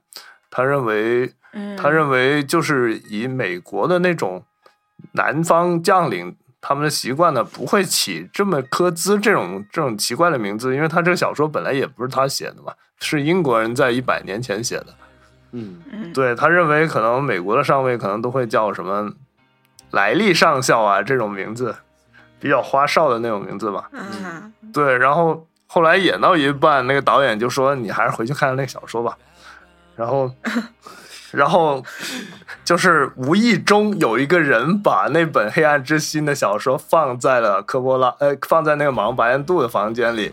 [0.50, 4.44] 他认为嗯，他认为就是以美国的那种
[5.12, 14.86] 南方将领他们的习惯呢，不会起这么科兹这种这种奇怪的名字，因为他这个小说本来也不是他写的嘛，是英国人在一百年前写的。
[15.52, 19.12] 嗯，嗯对他认为可能美国的上尉可能都会叫什么
[19.90, 21.74] 莱利上校啊这种名字，
[22.40, 23.90] 比较花哨的那种名字吧。
[23.92, 29.18] 嗯，对，然后后来演到一半，那个导演就说：“你还是回去看看那个小说吧。”
[29.94, 30.32] 然后，
[31.32, 31.82] 然后
[32.64, 40.32] 就是无意中有一个人把那本《黑暗之心》的小说放在了科波拉，呃，放在那个马龙白兰度的房间里，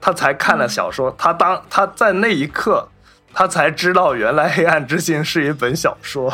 [0.00, 1.14] 他才看了小说。
[1.18, 2.88] 他当他在那一刻，
[3.32, 6.32] 他才知道原来《黑暗之心》是一本小说。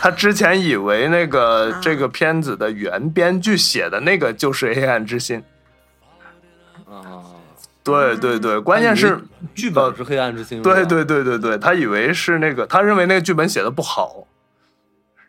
[0.00, 5.42] 他之前以为那个啊这个片子的原编剧写的那个就是《黑暗之心》。
[6.92, 7.24] 啊，
[7.84, 9.20] 对对对，关键是，
[9.54, 14.26] 剧本是黑暗之心，对对对对对，他以为是那个，他认为那个剧本写的不好。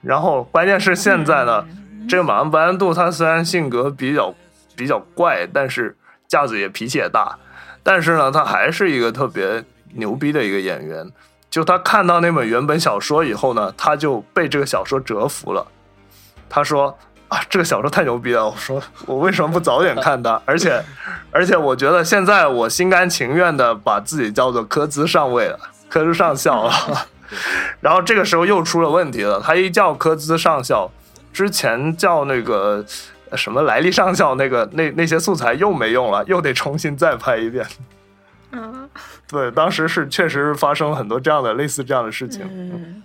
[0.01, 1.65] 然后关键是现在呢，
[2.07, 4.33] 这个马恩白兰度他虽然性格比较
[4.75, 5.95] 比较怪，但是
[6.27, 7.37] 架子也脾气也大，
[7.81, 11.09] 但是呢，他还是一个特别牛逼的一个演员。
[11.49, 15.65] 就他看到那本原本小说以后呢，他就被这个小说折服了。
[16.49, 16.97] 他说
[17.29, 18.45] ：“啊，这个小说太牛逼了！
[18.47, 20.41] 我说我为什么不早点看它？
[20.45, 20.83] 而且，
[21.33, 25.59] 而且我觉得现在我心甘情愿的把自己叫做科兹上尉了，
[25.89, 26.73] 科兹上校了。
[27.81, 30.89] 然后这个时候又出了问题了，他一叫科兹上校，
[31.33, 32.85] 之前叫那个
[33.31, 37.65] 呃什么莱利上校，那个那那些素材又没用了，又得重新再拍一遍。
[38.51, 38.87] 嗯
[39.27, 42.41] 对，当时是确实发生了很多这样的类似这样的事情。
[42.43, 43.01] 嗯，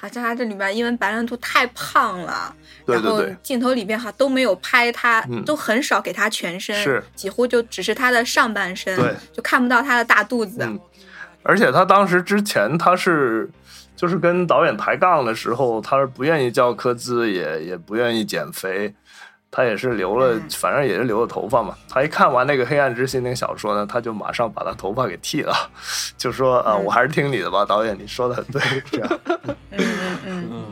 [0.00, 2.54] 好像他这里面因为白兰度太胖了，
[2.86, 10.58] 然后镜头里边哈都没有拍他，嗯都很少给他全身，是几乎就只是他的上半身，对，就看不到他的大肚子。
[10.60, 10.78] 嗯，
[11.42, 13.50] 而且他当时之前他是
[13.96, 18.94] 就是跟导演抬杠的时候，他是不愿意叫科兹，也也不愿意减肥，
[19.50, 20.42] 他也是留了，嗯。
[20.50, 21.76] 反正也是留了头发嘛。
[21.88, 25.54] 他一看完那个《黑暗之心》那个小说呢，他就马上把他头发给剃了，
[26.18, 26.84] 就说啊、嗯。
[26.84, 29.20] 我还是听你的吧，导演，你说的很对，这样。
[29.24, 30.64] 嗯 嗯嗯，嗯，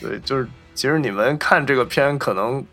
[0.00, 2.64] 对，就是其实你们看这个片，可能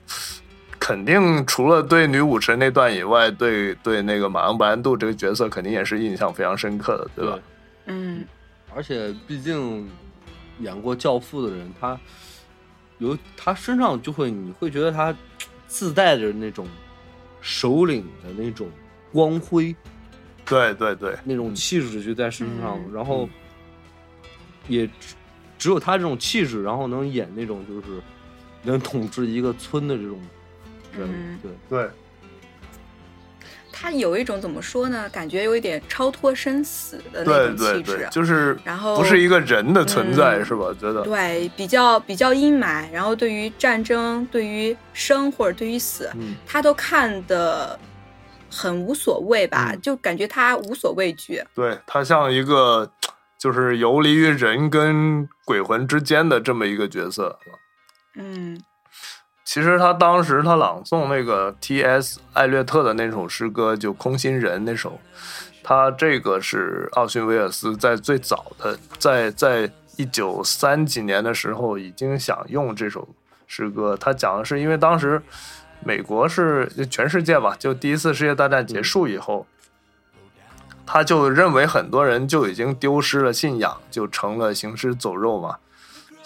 [0.79, 7.39] 肯定除了对女武神那段以外，对对那个马昂白兰度这个角色，肯定也是印象非常深刻的，对吧？
[7.85, 8.25] 嗯。
[8.75, 9.89] 而且毕竟
[10.59, 11.99] 演过《教父》的人，他
[12.99, 15.13] 有他身上就会，你会觉得他
[15.67, 16.67] 自带着那种
[17.41, 18.69] 首领的那种
[19.11, 19.75] 光辉，
[20.45, 23.27] 对对对，那种气质就在身上，然后
[24.67, 25.15] 也只
[25.57, 28.01] 只有他这种气质，然后能演那种就是
[28.63, 30.19] 能统治一个村的这种
[30.97, 31.89] 人，对，对，
[33.79, 35.07] 他有一种怎么说呢？
[35.09, 40.65] 感觉有一点超脱生死的那对种对对，气质，就是然后不是一个人的存在，嗯是吧？
[40.79, 47.79] 觉得对比较比较阴霾，然后对于战争、对于生或者对于死，嗯，他都看的
[48.51, 51.41] 很无所谓吧，嗯就感觉他无所畏惧。
[51.55, 52.91] 对他像一个
[53.37, 57.39] 就是游离于人跟鬼魂之间的这么一个角色。
[58.15, 58.59] 嗯
[59.51, 62.19] 其实他当时他朗诵那个 T.S.
[62.33, 64.99] 艾略特的那首诗歌，就《空心人》那首，
[65.63, 73.09] 他这个是奥逊威尔斯在最早的，在在一九三几年的时候已经想用这首
[73.47, 73.97] 诗歌。
[73.99, 75.19] 他讲的是因为当时
[75.83, 79.47] 美国是就全世界吧，就第一次世界大战结束以后，
[80.85, 85.57] 他就认为很多人就已经丢失了信仰，就成了行尸走肉嘛。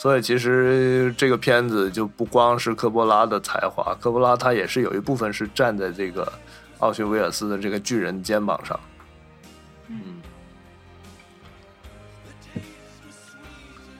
[0.03, 6.29] 所以其实这个片子就不光是科波拉的才华，科波拉他也是有一部分是站在这个
[6.79, 8.77] 奥逊威尔斯的这个巨人肩膀上。
[9.87, 10.21] 嗯，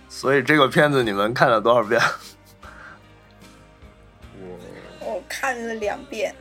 [0.09, 2.01] 所以这个片子你们看了多少遍？
[4.41, 4.59] 我
[4.99, 6.35] 我看了两遍，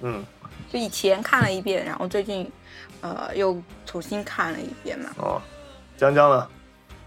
[0.00, 0.24] 嗯，
[0.72, 2.50] 就以前看了一遍，然后最近
[3.02, 5.10] 呃又重新看了一遍嘛。
[5.18, 5.42] 哦，
[5.98, 6.48] 江江呢？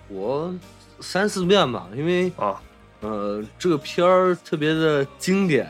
[0.07, 0.53] 我
[0.99, 2.61] 三四遍吧，因为啊，
[3.01, 5.67] 呃这个片儿特别的经典，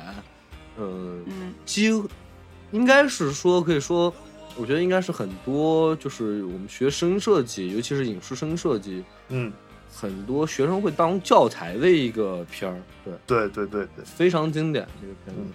[0.77, 1.53] 嗯、嗯。
[1.65, 2.07] 几乎
[2.71, 4.13] 应该是说，可以说，
[4.55, 9.51] 我觉得应该是很多就是我们学声设计，尤其是影视声设计，嗯，
[9.93, 15.51] 很多学生会当教材的一个片儿，对，对对对对，非常经典这个片子。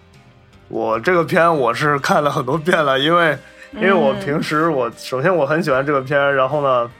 [0.68, 3.36] 我这个片我是看了很多遍了，因为
[3.74, 4.20] 因为我嗯。
[4.24, 6.90] 平时我首先我很喜欢这个片，然后呢，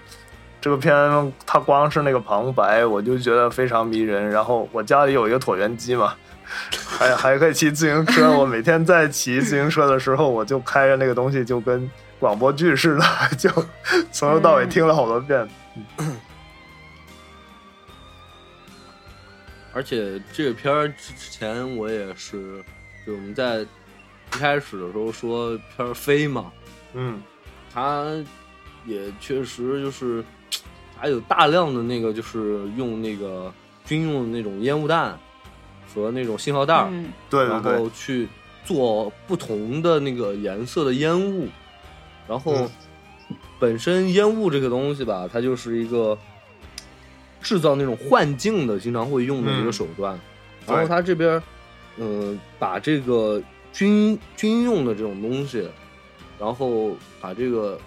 [0.61, 6.15] 这个片它光是那个旁白我就觉得非常迷人，然后我家里有一个椭圆机嘛，
[6.87, 13.05] 还还可以骑自行车，我每天在骑自行车的时候，我就开着那个东西，就跟广播剧似的，
[13.39, 13.51] 就
[14.13, 15.49] 从头到尾听了好多遍。
[19.73, 22.63] 而且这个片儿之之前我也是，
[23.07, 23.67] 就我们在一
[24.31, 26.53] 开始的时候说片儿飞嘛，
[26.93, 27.23] 嗯。
[27.73, 28.05] 它
[28.85, 30.25] 也确实就是，
[31.01, 33.51] 还有大量的那个就是用那个
[33.87, 35.19] 军用的那种烟雾弹
[35.93, 37.05] 和那种信号弹儿，嗯。
[37.05, 38.29] 然对对对，后去
[38.65, 41.49] 做不同的那个颜色的烟雾，
[42.29, 42.71] 然后嗯。
[43.59, 46.19] 本身烟雾这个东西吧，它就是一个
[47.41, 49.73] 制造那种幻境的，经常会用的一个嗯。
[49.73, 50.19] 手段。
[50.67, 51.43] 对然后它这边儿，
[51.97, 53.43] 嗯、把这个
[53.73, 55.69] 军军用的这种东西，
[56.39, 57.79] 然后把这个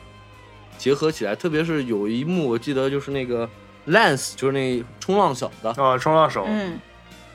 [0.77, 3.49] 结合起来，特别是有一幕我记得就是那个
[3.87, 6.79] Lance，就是那冲浪小子，啊，冲浪手，嗯。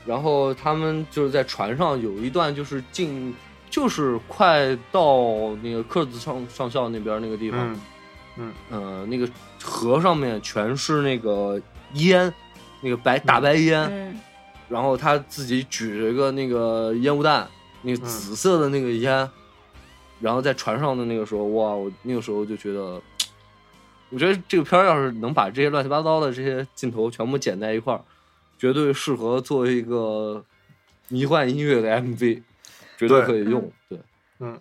[0.05, 3.35] 然后他们就是在船上有一段就是进，
[3.69, 7.79] 就是快到那个克子上上校那边那个地方，
[8.37, 9.29] 嗯呃，那个
[9.61, 11.61] 河上面全是那个
[11.93, 12.33] 烟，
[12.81, 14.19] 那个白大白烟，嗯。
[14.67, 17.47] 然后他自己举着一个那个烟雾弹，
[17.81, 19.29] 那个紫色的那个烟，
[20.19, 23.01] 然后在船上的那个时候，哇，我那个时候就觉得，
[24.09, 28.01] 我觉得这个片儿要是能把这些乱七八糟的这些镜头全部剪在一块儿，
[28.57, 30.43] 绝对适合作为一个
[31.09, 32.41] 迷幻音乐的 MV，
[32.97, 33.71] 绝对对可以用。
[33.87, 33.99] 对，
[34.39, 34.59] 嗯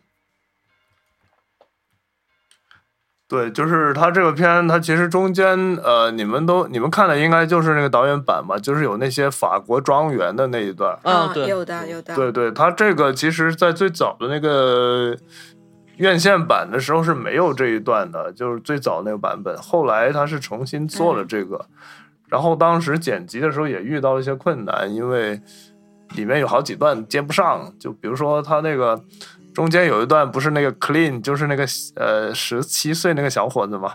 [3.26, 10.98] 对，就是他这个片，他其实中间呃，你们都你们看的应该就是那个导演版吧，就是有那些法国庄园的那一段。
[11.02, 15.14] 啊，对，有的有的，对对，他这个其实，在最早的那个
[15.98, 19.56] 院线版的时候是没有这一段的，就是最早那个版本。
[19.58, 21.66] 后来他是重新做了这个，
[22.26, 25.40] 然后当时剪辑的时候也遇到了一些困难，因为
[26.14, 29.00] 里面有好几段接不上，就比如说他那个
[29.54, 33.94] 中间有一段不是那个 clean，就是那个呃十七岁那个小伙子嘛，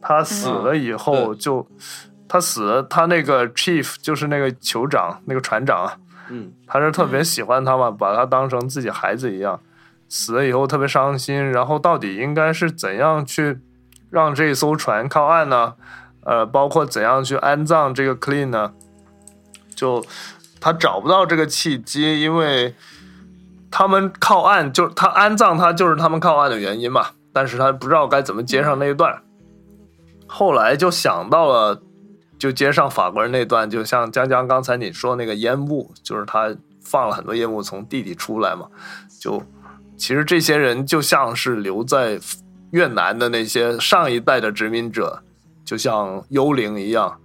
[0.00, 1.66] 他死了以后嗯就。
[2.32, 9.58] 他死了，他那个 chief 就是那个酋长，那个船长啊，嗯，他是特别喜欢他嘛，把他当成自己孩子一样。
[10.10, 13.60] 死了以后特别伤心，然后到底应该是怎样去
[14.10, 15.76] 让这艘船靠岸呢？
[16.24, 18.74] 呃，包括怎样去安葬这个 Clean 呢？
[19.74, 20.04] 就
[20.60, 22.74] 他找不到这个契机，因为
[23.70, 27.06] 他们靠岸，就他安葬他就是他们靠岸的原因嘛。
[27.32, 29.22] 但是他不知道该怎么接上那一段，
[30.26, 31.80] 后来就想到了。
[32.40, 38.66] 就接上法国人那段，就像江江刚才你说那个烟雾，就是他放了很多烟雾从地底出来嘛。
[39.20, 39.42] 就
[40.00, 42.18] 其实这些人就像是留在
[42.70, 45.22] 越南的那些上一代的殖民者，
[45.62, 47.20] 就像幽灵一样，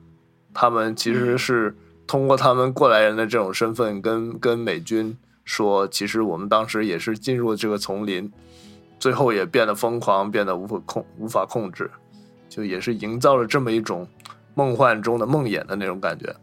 [0.53, 1.73] 他们其实是
[2.05, 8.29] 通过他们过来人的这种身份跟跟美军说，其实我们当时也是进入这个丛林，
[8.99, 11.89] 最后也变得疯狂，变得无法控无法控制，
[12.49, 14.05] 就也是营造了这么一种。
[14.57, 16.33] 梦幻中的梦魇的那种感觉，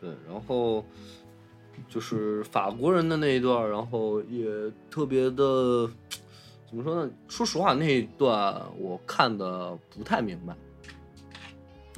[0.00, 0.84] 对，然后
[1.88, 4.46] 就是法国人的那一段，然后也
[4.90, 5.88] 特别的，
[6.68, 7.10] 怎么说呢？
[7.28, 10.54] 说实话，那一段我看的不太明白。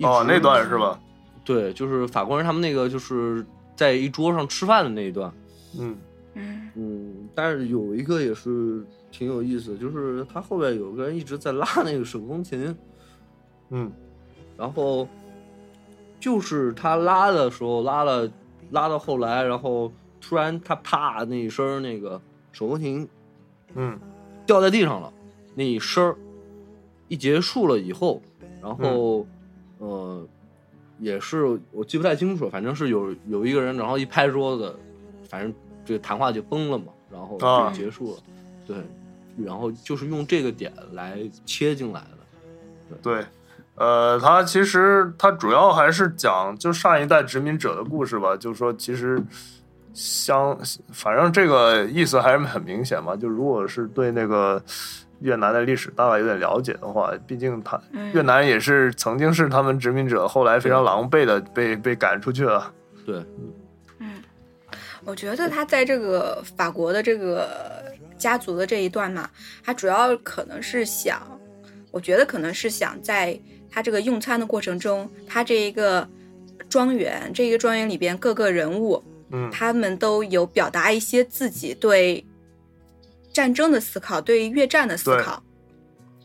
[0.06, 0.98] 哦，那段是吧？
[1.44, 5.32] 对，就是法国人他们那个就是在一桌上吃饭的那一段。
[5.78, 5.98] 嗯
[6.34, 12.74] 嗯嗯，但是有一个也是挺有意思的，就是他后边有个人一直在拉那个手风琴。
[13.70, 13.90] 嗯，
[14.56, 15.08] 然后
[16.18, 18.30] 就是他拉的时候，拉了
[18.70, 22.20] 拉到后来，然后突然他啪那一声，那个
[22.52, 23.08] 手风琴，
[23.74, 23.98] 嗯，
[24.46, 25.12] 掉在地上了。
[25.54, 26.16] 那一声儿
[27.08, 28.22] 一结束了以后，
[28.62, 29.26] 然后、
[29.78, 30.28] 嗯、呃，
[30.98, 34.76] 也是我记不太清楚，反正是有有一个人，然后一拍桌子，
[35.28, 35.52] 反正
[35.84, 38.16] 这个谈话就崩了嘛，然后就结束了。
[38.16, 38.22] 啊、
[38.66, 38.76] 对，
[39.44, 42.98] 然后就是用这个点来切进来的。
[43.02, 43.20] 对。
[43.20, 43.24] 对
[43.80, 49.18] 呃，他其实他主要还是讲就上一代殖民者的故事吧，就是说其实
[49.94, 50.54] 相
[50.92, 53.16] 反正这个意思还是很明显嘛。
[53.16, 54.62] 就如果是对那个
[55.20, 57.80] 越南的历史大概有点了解的话，毕竟他
[58.12, 62.70] 越南也是曾经是他们殖民者，后来非常狼狈的被被赶出去了。
[63.06, 63.24] 对，
[63.98, 64.22] 嗯，
[65.06, 67.48] 我觉得他在这个法国的这个
[68.18, 69.30] 家族的这一段嘛，
[69.64, 71.22] 他主要可能是想，
[71.90, 73.40] 我觉得可能是想在。
[73.70, 76.08] 他这个用餐的过程中，他这一个
[76.68, 82.24] 庄园，这一个庄园里边各个人物，嗯，他们都有表达一些自己对
[83.32, 85.42] 战争的思考，对越战的思考。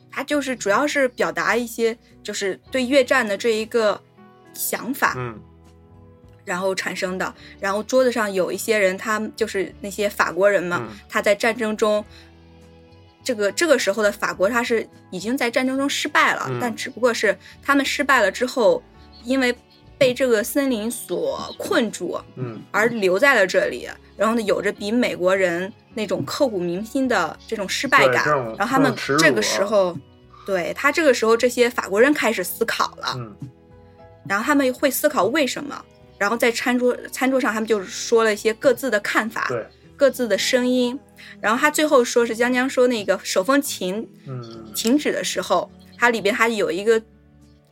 [0.09, 4.01] 他就是主要是表达一些就是对越战的这一个
[4.53, 5.39] 想法，嗯，
[6.45, 7.33] 然后产生的。
[7.59, 12.03] 然后桌子上有一些人，他就是那些法国人嘛，嗯、他在战争中。
[13.25, 18.81] 这个这个时候的法国，他是已经在战争中失败了，嗯、但只不过是他们失败了之后，
[19.23, 19.53] 因为
[19.97, 23.89] 被这个森林所困住，嗯，而留在了这里。
[24.15, 28.25] 然后呢，有着比美国人那种刻骨铭心的这种失败感。
[28.57, 29.95] 然后他们这个时候，啊、
[30.45, 33.35] 对他这个时候，这些法国人开始思考了，嗯，
[34.29, 35.83] 然后他们会思考为什么。
[36.17, 39.65] 然后在餐桌餐桌上，他们就说了一些各自的看法，对，
[39.95, 40.99] 各自的声音。
[41.41, 47.01] 然后他最后说是江江说那个手风琴，嗯，停止的时候，它里边它有一个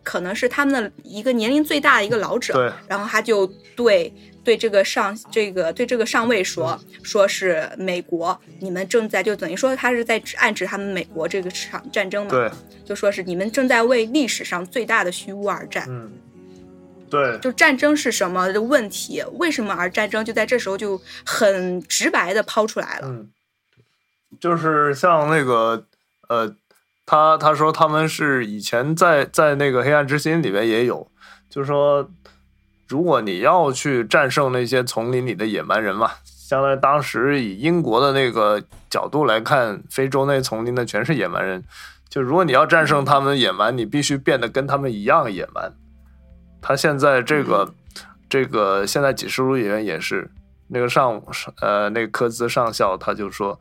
[0.02, 4.14] 可能是他们的一个年龄最大的一个老者，对，然后他就对
[4.44, 12.52] 对这个上这个对这个上尉说，嗯、说是美国，你们正在就等于说他是在暗指他们美国这个场战争嘛，对，
[12.84, 16.12] 就说是你们正在为历史上最大的虚无而战，嗯，
[17.14, 23.07] 对，就战争是什么的问题，为什么而战争，就在这时候就很直白的抛出来了。
[23.07, 23.30] 嗯
[24.39, 25.86] 就是像那个，
[26.28, 26.55] 呃，
[27.05, 31.07] 他他说他们是以前在在那个黑暗之心里面也有，
[31.51, 32.09] 就是说，
[32.88, 38.59] 如果你要去战胜那些丛林里的野蛮人嘛，相当于当时以英国的那个
[38.89, 41.64] 角度来看，非洲那丛林的全是野蛮人，
[42.09, 45.72] 就如果你要战胜他们野蛮，你必须变得跟他们一样野蛮。
[46.64, 47.74] 他现在这个、
[48.30, 50.32] 这个现在《启示录》里面也是
[50.70, 51.22] 那个上
[51.59, 53.59] 呃那个科兹上校他就说，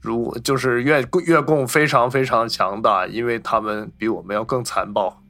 [0.00, 5.22] 如就是越越共非常非常强大，因为他们比我们要更残暴，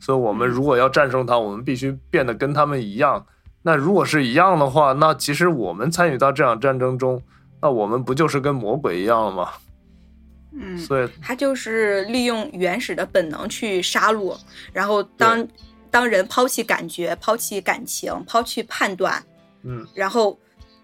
[0.00, 3.24] 所以我们如果要战胜他，我们必须变得跟他们一样。
[3.62, 7.22] 那如果是一样的话，那其实我们参与到这场战争中，
[7.60, 9.48] 那我们不就是跟魔鬼一样了吗？
[10.54, 14.36] 嗯，所以他就是利用原始的本能去杀戮，
[14.72, 15.46] 然后当
[15.92, 19.22] 当人抛弃感觉、抛弃感情、抛弃判断，
[19.62, 20.36] 嗯，然后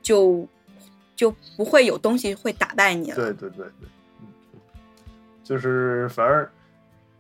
[0.02, 0.46] 就
[1.16, 3.16] 就不会有东西会打败你了。
[3.16, 3.88] 对对对对，
[4.20, 4.28] 嗯，
[5.42, 6.48] 就是反而，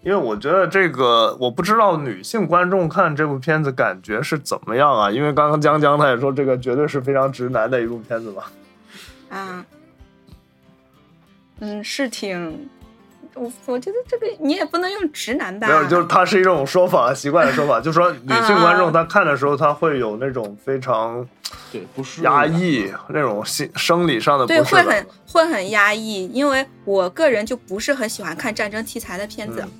[0.02, 5.10] 因为我觉得这个，我不知道女性观众看这部片子感觉是怎么样啊？
[5.10, 8.44] 因为刚刚江江他也说，这个绝对是非常直男的一部片子嘛。
[9.30, 9.66] 啊，
[11.60, 12.68] 嗯，是挺，
[13.38, 21.26] 我我觉得这个你也不能用直男吧，没有，就是它是一种说法，习惯的说法，就说女性观众啊她看的时候，她会有那种非常
[21.72, 25.06] 对，不是压抑那种心生理上的不对，会很。
[25.30, 29.70] 会很压抑，因为我个人就不是很喜欢看战争题材的片子，嗯。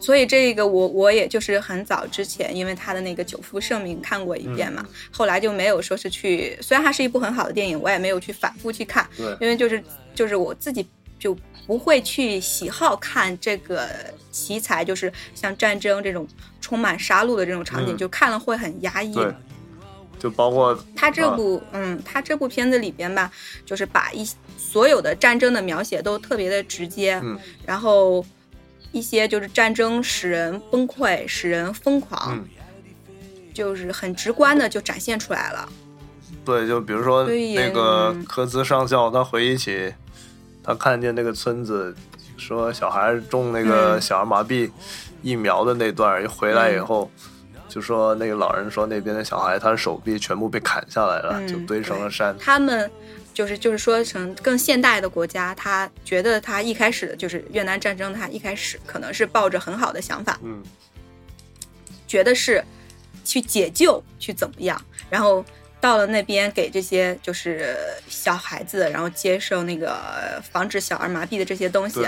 [0.00, 4.74] 所以这个我我也就是很早之前，因为他的那个《久负盛名》看过一遍嗯。
[4.74, 9.24] 嘛，后来就没有说是去，虽然它是一部很好的电影，我也没有去反复去看，对。
[9.40, 9.82] 因为就是
[10.12, 10.86] 就是我自己
[11.18, 11.34] 就
[11.66, 13.88] 不会去喜好看这个
[14.32, 16.26] 题材，就是像战争这种
[16.60, 17.96] 充满杀戮的这种场景，嗯。
[17.96, 19.16] 就看了会很压抑。
[20.18, 21.36] 就包括他这啊。
[21.36, 23.30] 部，嗯，他这部片子里边吧，
[23.66, 27.38] 就是把一所有的战争的描写都特别的直接，嗯。
[27.66, 28.24] 然后
[28.92, 32.48] 一些就是战争使人崩溃、使人疯狂，嗯。
[33.52, 35.68] 就是很直观的就展现出来了。
[36.44, 38.24] 对，就比如说那个嗯。
[38.24, 39.92] 科兹上校，他回忆起
[40.64, 41.94] 他看见那个村子
[42.36, 44.70] 说小孩种那个嗯小儿麻痹
[45.22, 47.10] 疫苗的那段儿，一回来以后。
[47.66, 52.36] 就说那个老人说那边的小孩，他的手臂全部被砍下来了，嗯就堆成了山。
[52.38, 52.88] 他们
[53.32, 60.62] 就是就是说成更现代的国家，他觉得他一开始就是越南战争，他一开始可能是抱着很好的想法，嗯，
[62.06, 62.64] 觉得是
[63.24, 65.44] 去解救，去怎么样，然后
[65.84, 67.76] 到了那边给这些就是
[68.08, 72.06] 小孩子，然后接受那个防止小儿麻痹的这些东西，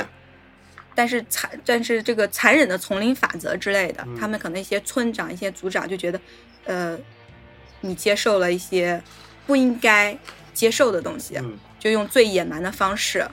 [0.95, 6.18] 但是残但是这个残忍的丛林法则之类的，嗯他们可能一些村长、一些组长就觉得，
[6.64, 6.99] 呃，
[7.83, 8.99] 你接受了一些
[9.47, 10.16] 不应该
[10.55, 13.29] 接受的东西，嗯就用最野蛮的方式，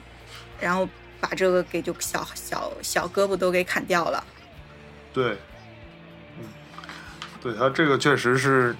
[0.60, 0.86] 然后
[1.20, 4.22] 把这个给就小小小胳膊都给砍掉了。
[5.14, 5.38] 对，
[6.38, 6.44] 嗯，
[7.40, 8.76] 对他这个确实是，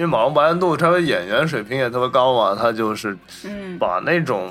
[0.00, 4.50] 因为马龙白兰度他的演员水平也特别高嘛，他就是嗯，把那种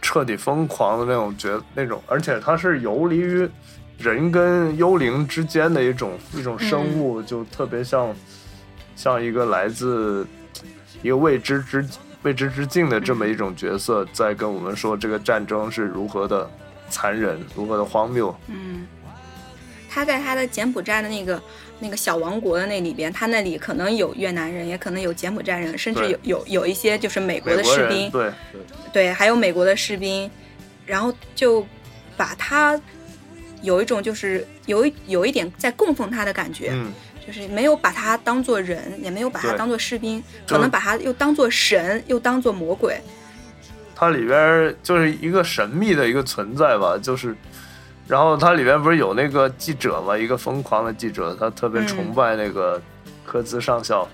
[0.00, 3.50] 彻底疯狂的那种角那种，而且他是游离于
[3.98, 8.14] 人跟幽灵之间的一种一种生物，就特别像
[8.94, 10.24] 像一个来自
[11.02, 11.84] 一个未知之
[12.22, 16.48] 未知之境的这么一种角色，在跟我们说这个战争是如何的
[16.88, 18.32] 残忍，如何的荒谬。
[18.46, 18.86] 嗯，
[19.90, 21.42] 他在他的柬埔寨的那个
[21.80, 28.32] 那个小王国的那里边，他那里可能有越南人，也可能有柬埔寨人，甚至有有有一些就是美国的士兵，对，
[28.92, 30.30] 对，还有美国的士兵，
[30.86, 31.66] 然后就
[32.16, 32.80] 把他
[33.62, 36.92] 有一种就是有一有一点在供奉他的感觉，嗯，
[37.26, 42.98] 就是没有把他当做人，也没有把他当做士兵，可能把他又当做神，又当做魔鬼。
[43.96, 47.34] 它里边就是一个神秘的一个存在吧，就是，
[48.06, 52.80] 然后它里边不是有那个记者嘛，一个疯狂的记者，他特别嗯崇拜那个
[53.24, 54.08] 科兹上校，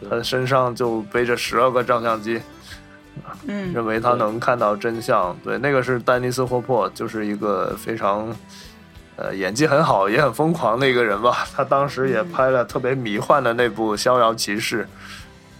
[0.00, 2.40] 对他身上就背着十二个照相机，
[3.46, 5.36] 嗯认为他能看到真相。
[5.42, 8.34] 对，那个是丹尼斯·霍珀，就是一个非常。
[9.16, 11.46] 呃，演技很好，也很疯狂的一个人吧。
[11.54, 14.82] 他当时也拍了特别迷幻的那部《逍遥骑士》，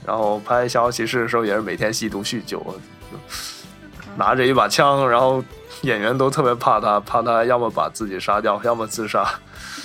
[0.05, 2.59] 然后拍《逍遥骑士》的时候也是每天吸毒酗酒，
[3.13, 3.17] 就
[4.17, 5.41] 拿着一把枪，然后
[5.85, 9.25] 演员都特别怕他，怕他要么把自己杀掉，要么自杀。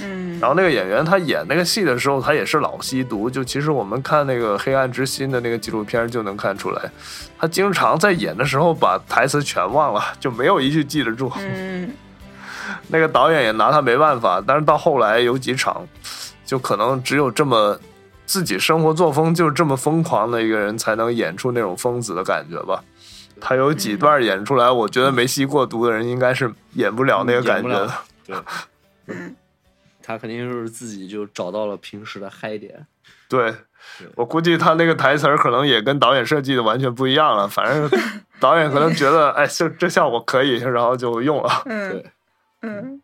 [0.01, 3.29] 嗯然后那个演员他演那个戏的时候，他也是老吸毒。
[3.29, 6.81] 就其实我们看那个《黑暗之心》的那个纪录片就能看出来，
[7.37, 11.31] 他经常在演的时候把台词全忘了，就没有一句记得住。
[11.37, 11.91] 嗯
[12.87, 15.85] 那个导演也拿他没办法，但是到后来有几场，
[16.45, 17.77] 就可能只有这么
[18.25, 22.81] 自己生活作风就是这么疯狂的一个人，才能演出那种疯子的感觉吧。
[23.39, 27.91] 他有几段演出来，我觉得没吸过毒的人应该是演不了那个感觉的。
[28.25, 28.37] 对，
[29.07, 29.35] 嗯
[30.01, 32.87] 他肯定是自己就找到了平时的嗨点。
[33.27, 33.53] 对，
[34.15, 37.47] 我估计他那个台词儿可能也跟导演设计的完全不一样了。
[37.47, 37.87] 反正
[38.39, 41.61] 导演可能觉得，哎，这这效果可以，然后就用了。
[41.65, 42.11] 嗯对，
[42.61, 43.01] 嗯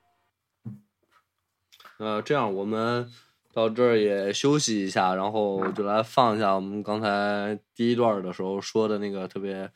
[2.00, 3.08] 呃，这样我们
[3.54, 9.70] 到这儿也休息一下，然后就来放一下我们刚才第一段的时候说的那个特别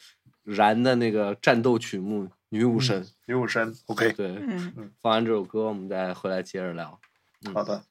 [0.54, 3.04] 燃的那个战斗曲目《女武神》。
[3.26, 7.00] 女武神，OK，对，嗯，放完这首歌，我们再回来接着聊。
[7.46, 7.84] 嗯好的。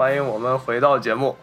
[0.00, 1.36] 欢迎我们回到节目。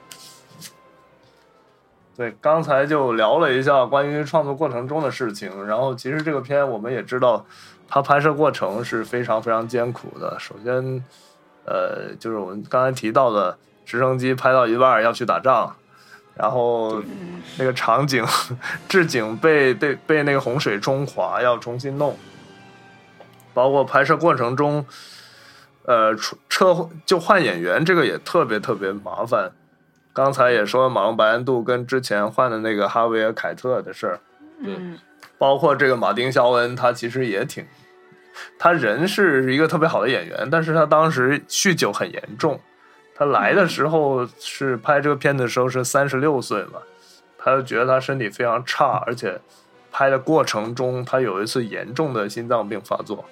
[2.15, 7.45] 对，刚才就聊了一下关于创作过程中的事情，然后其实这个片我们也知道，
[7.87, 10.35] 它拍摄过程是非常非常艰苦的。
[10.39, 10.73] 首先，
[11.65, 13.55] 呃，就是我们刚才提到的
[13.85, 15.75] 直升机拍到一半要去打仗，
[16.33, 16.99] 然后
[17.59, 18.25] 那个场景
[18.89, 22.17] 置景被被被那个洪水冲垮，要重新弄，
[23.53, 24.83] 包括拍摄过程中。
[25.87, 29.53] 呃，出车就换演员，这个也特别特别麻烦。
[30.11, 34.19] 刚才也说马龙白兰度跟之前换的那个哈维尔凯特的事儿，
[34.59, 34.99] 嗯
[35.37, 37.65] 包括这个马丁肖恩，他其实也挺，
[38.59, 42.59] 他人是一个特别好的演员，但是他当时酗酒很严重。
[43.15, 46.81] 他来的时候是拍这个片子的时候是三十六岁嘛，
[47.37, 49.39] 他就觉得他身体非常差，而且
[49.89, 53.23] 拍的过程中他有一次严重的心脏病发作。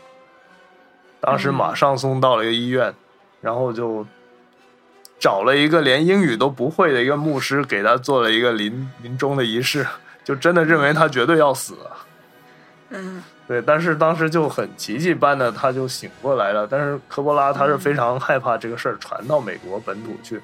[1.21, 2.93] 当时马上送到了一个医院，
[3.41, 4.05] 然后就
[5.19, 9.85] 找了一个连英语都不会的一个牧师，给他做了一个临临终的仪式，
[10.23, 11.97] 就真的认为他绝对要死了。
[12.89, 16.67] 嗯对，但是当时就很奇迹般的他就醒过来了。
[16.67, 20.35] 但是科波拉他是非常害怕这个事儿传到美国本土去，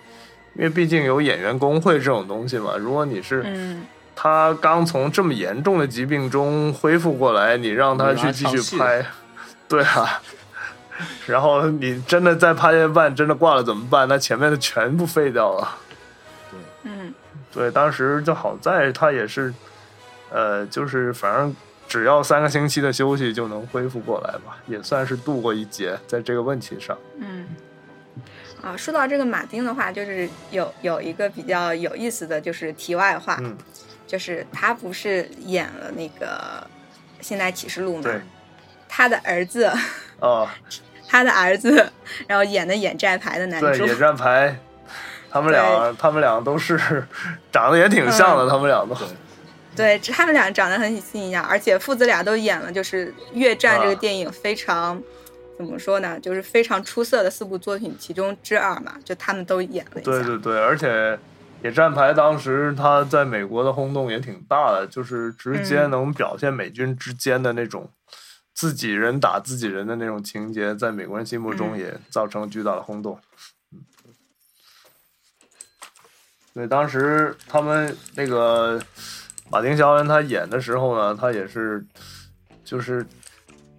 [0.56, 2.78] 因为毕竟有演员工会这种东西嘛。
[2.78, 9.04] 如果你是嗯他刚从这么严重的疾病中恢复过来，你让他去继续拍，
[9.68, 10.22] 对啊。
[11.26, 14.08] 然后你真的在拍一半真的挂了怎么办？
[14.08, 15.78] 那前面的全部废掉了。
[16.50, 17.14] 对嗯
[17.54, 19.54] 对，当时就好在他也是，
[20.30, 21.56] 呃，就是反正
[21.88, 26.98] 只要三个星期的休息就能恢复过来吧，也算是度过一劫在这个问题上。
[27.20, 27.48] 嗯。
[28.62, 33.58] 啊，说到这个马丁的话，就是有有一个比较有意思的就是题外话，嗯，
[34.06, 36.64] 就是他不是演了那个
[37.26, 38.22] 《现代启示录》对吗？
[38.88, 39.66] 他的儿子，
[40.22, 40.54] 啊，
[41.12, 41.92] 他的儿子，
[42.26, 44.58] 然后演的演战牌的男对，主，野战牌，
[45.30, 46.78] 他们俩，他们俩都是
[47.52, 48.96] 长得也挺像的，嗯他们俩都。
[49.76, 55.02] 对他们俩长得很像一样，而且父子俩都演了，就是越战这个啊电影非常。
[55.58, 56.20] 怎么说呢？
[56.20, 60.12] 就是非常出色的四部作品其中之二嘛，就他们都演了一下。
[60.12, 61.20] 对对对，而且
[61.62, 67.88] 野战牌当时他在美国的轰动也挺大的，就是直接嗯能表现美军之间的那种
[68.62, 73.20] 自己人打自己人的那种情节，在美国人心目中嗯也造成了巨大的轰动。
[73.74, 73.82] 嗯
[76.54, 78.80] 对，当时他们那个
[79.50, 81.84] 马丁·肖恩他演的时候呢，他也是
[82.64, 83.04] 就是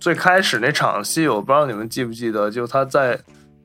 [0.00, 3.16] 最开始那场戏，我不知道你们记不记得，就他在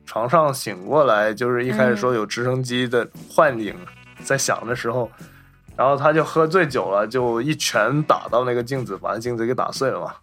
[0.06, 3.76] 床上醒过来，就是一开始说有直升机的幻影
[4.22, 5.10] 在响的时候，
[5.74, 10.14] 然后他就喝醉酒了，就一拳打到那个镜子，把那镜子给打碎了嘛。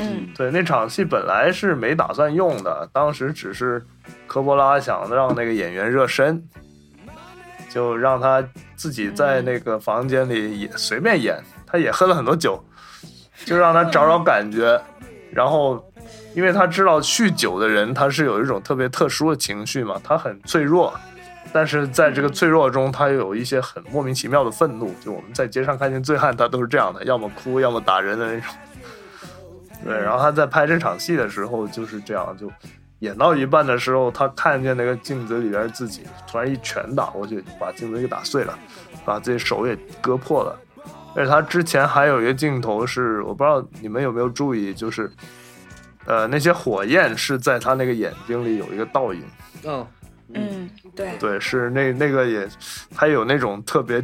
[0.00, 3.84] 嗯对，那场戏本来是没打算用的，当时只是
[4.26, 6.42] 科波拉想让那个演员热身，
[7.68, 8.42] 就让他
[8.76, 12.62] 自己在那个房间里也随便演，他也喝了很多酒，
[13.44, 14.80] 就让他找找感觉。
[15.32, 15.84] 然后，
[16.34, 20.92] 因为他知道酗酒的人他是有一种特别特殊的情绪嘛，他很脆弱，
[21.52, 24.92] 但是在这个脆弱中，他又有一些很莫名其妙的愤怒。
[25.00, 28.52] 就我们在街上看见醉汉，他都是这样的，要么哭，要么打人的那种。
[29.84, 32.50] 对，然后他在拍这场戏的时候就是这样，就
[32.98, 38.58] 演到一半的时候，他看见那个镜子里边自己，突然一拳打过去，把镜子给打碎了，
[39.04, 40.58] 把自己手也割破了。
[41.16, 45.10] 而且他之前还有一个镜头是，我不知道你们有没有注意，就是，
[46.04, 49.24] 呃，那些火焰是在他那个眼睛里有一个倒影，
[49.64, 49.86] 嗯
[50.34, 52.48] 嗯，对，对，是那那个也，
[52.94, 54.00] 他有那种特别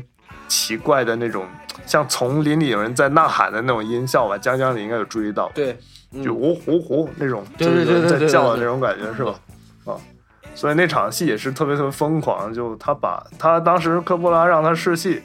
[0.48, 1.46] 奇怪的那种，
[1.86, 5.76] 像丛林里有人在呐喊的那种音效吧，江江你应该有注意到，对，
[6.12, 9.34] 嗯就呜呼呼那种，对就是有人在叫的那种感觉是吧？
[9.84, 9.94] 啊，
[10.54, 15.22] 所以那场戏也是特别特别疯狂，就他把他当时科波拉让他试戏，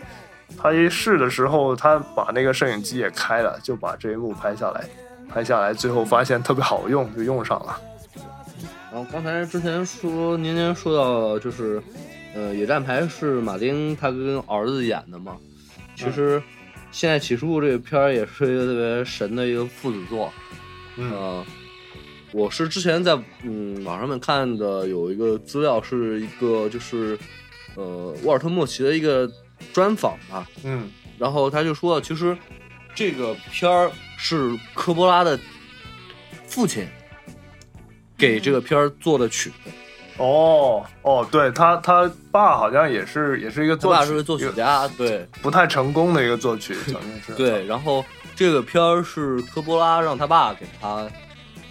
[0.57, 4.83] 他一试的时候，他把那个摄影机也开了，就把这一幕拍下来，
[5.29, 7.77] 拍下来，最后发现特别好用，就用上了。
[8.91, 11.81] 然后刚才之前说年年说到就是，
[12.33, 15.37] 呃，野战排是马丁他跟儿子演的嘛。
[15.95, 16.39] 其实
[16.91, 20.31] 《现代启示录》这个片儿也是一个特别神的一个父子作。
[20.97, 21.45] 嗯呃，
[22.31, 27.17] 我是之前在嗯网上面看的有一个资料，是一个就是
[27.75, 29.29] 呃沃尔特莫奇的一个
[29.73, 30.47] 专访吧。
[30.63, 32.35] 嗯然后他就说，其实
[32.95, 35.39] 这个片儿是科波拉的
[36.47, 36.87] 父亲
[38.17, 39.51] 给这个片儿做的曲，
[40.21, 47.33] 哦哦，对他他爸好像也是也是一个作曲，爸是个作曲家，对不太成功的一个作曲， 曾经是。
[47.33, 47.65] 对。
[47.65, 48.05] 然后
[48.35, 51.07] 这个片儿是科波拉让他爸给他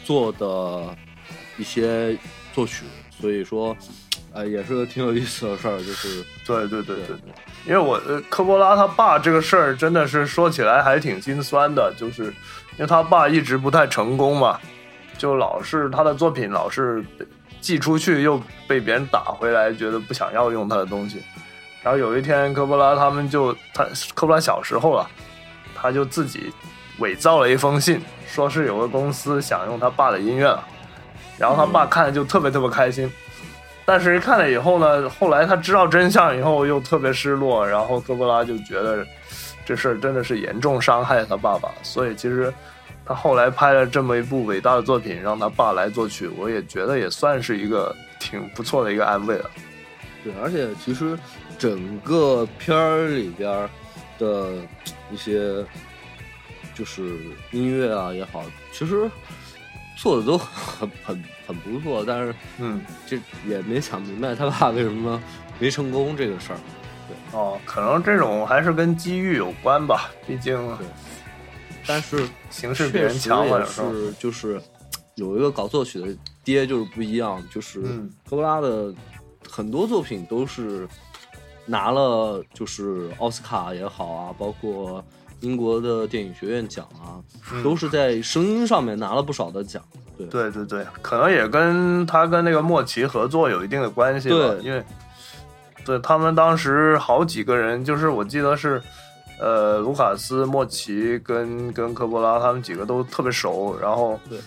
[0.05, 0.97] 做的
[1.57, 2.17] 一些
[2.53, 2.85] 作曲，
[3.21, 3.77] 所以说，
[4.33, 7.17] 呃，也是个挺有意思的事儿，就是对对对对对，
[7.67, 14.59] 因为我呃科波拉他爸这个事儿真的是说起来还挺心酸的，就是因为他爸一直不太成功嘛，
[15.17, 17.25] 就老是他的作品老是被
[17.61, 21.23] 寄出去又被别人打回来，觉得不想要用他的东西。
[21.83, 23.85] 然后有一天科波拉他们就他
[24.15, 25.09] 科波拉小时候了，
[25.75, 26.53] 他就自己
[26.99, 30.63] 伪造了一封信，说是有个公司想用他爸的音乐了，
[31.39, 33.11] 然后他爸看了就特别特别开心。
[33.87, 39.05] 但是，一看了以后呢，后来他知道真相以后又特别失落，然后科波拉就觉得
[39.65, 42.53] 这事儿真的是严重伤害他爸爸，所以其实
[43.07, 49.51] 他后来拍了这么一部伟大的作品，让他爸来作曲，我也觉得也算是一个挺不错的一个安慰了。
[50.23, 51.19] 对，而且其实
[51.59, 53.71] 整个片儿里边儿
[54.19, 54.53] 的
[55.11, 55.65] 一些
[56.75, 57.17] 就是
[57.51, 59.11] 音乐啊也好，其实
[59.97, 65.21] 做的都很很很不错，但是嗯，这也没想明白他爸为什么
[65.59, 66.59] 没成功这个事儿。
[67.09, 70.87] 对哦，可能这种还是跟机遇有关吧，毕竟对
[71.87, 73.65] 但是形势比人强嘛。
[73.65, 74.61] 是就是
[75.15, 78.93] 有一个搞作曲的爹就是不一样，就是嗯科波拉的
[79.49, 80.89] 很多作品都是
[81.67, 85.05] 拿了就是奥斯卡也好啊，包括
[85.41, 87.21] 英国的电影学院奖啊，
[87.53, 89.83] 嗯都是在声音上面拿了不少的奖。
[90.17, 94.85] 对对对对，可能也跟他跟那个莫奇合作有一定的关系吧，对因为
[95.83, 98.83] 对他们当时好几个人，就是我记得是，
[99.41, 104.39] 呃，卢卡斯、莫奇跟跟科波拉他们几个都特别熟，然后对，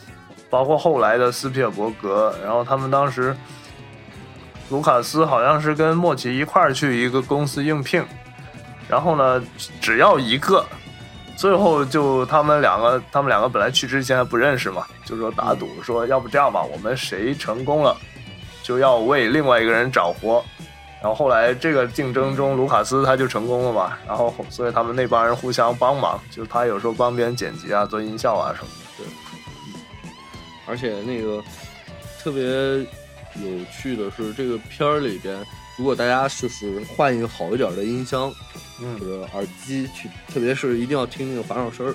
[0.49, 3.36] 包括后来的斯皮尔伯格，然后他们当时
[4.70, 8.03] 卢卡斯好像是跟莫奇一块儿去一个公司应聘，
[8.88, 9.44] 然后呢，
[9.82, 10.64] 只要一个。
[11.36, 17.98] 最后就他们两个，他们两个本来去之前还不认识嘛，就说打赌说，要不这样吧，我们谁成功了，
[18.61, 20.45] 就要为另外一个人找活。
[21.03, 29.03] 然后后来这个竞争中，卢卡斯他就成功了嘛，然后所以他们那帮人互相帮忙，就是他有时候帮别人剪辑啊、做音效啊什么的。
[29.03, 29.05] 对
[30.65, 31.43] 而且那个
[32.21, 32.41] 特别
[33.45, 35.38] 有趣的是，这个片儿里边
[35.77, 38.34] 如果大家就是换一个好一点的音箱
[38.80, 41.93] 嗯或者耳机去，特别是一定要听那个反响声儿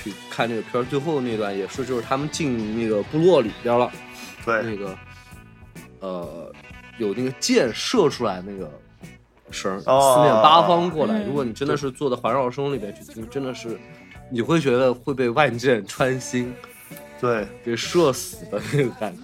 [0.00, 0.84] 去看这个片儿。
[0.84, 3.90] 最后那段也是，就是他们进那个部落里边了，
[4.44, 4.96] 对那个
[5.98, 6.43] 呃
[6.98, 8.70] 有那个箭射出来那个
[9.50, 11.18] 声，哦四面八方过来。
[11.18, 13.78] 嗯如果你真的是坐在环绕声里边去听，真的是
[14.30, 16.54] 你会觉得会被万箭穿心，
[17.20, 19.22] 对，给射死的那个感觉。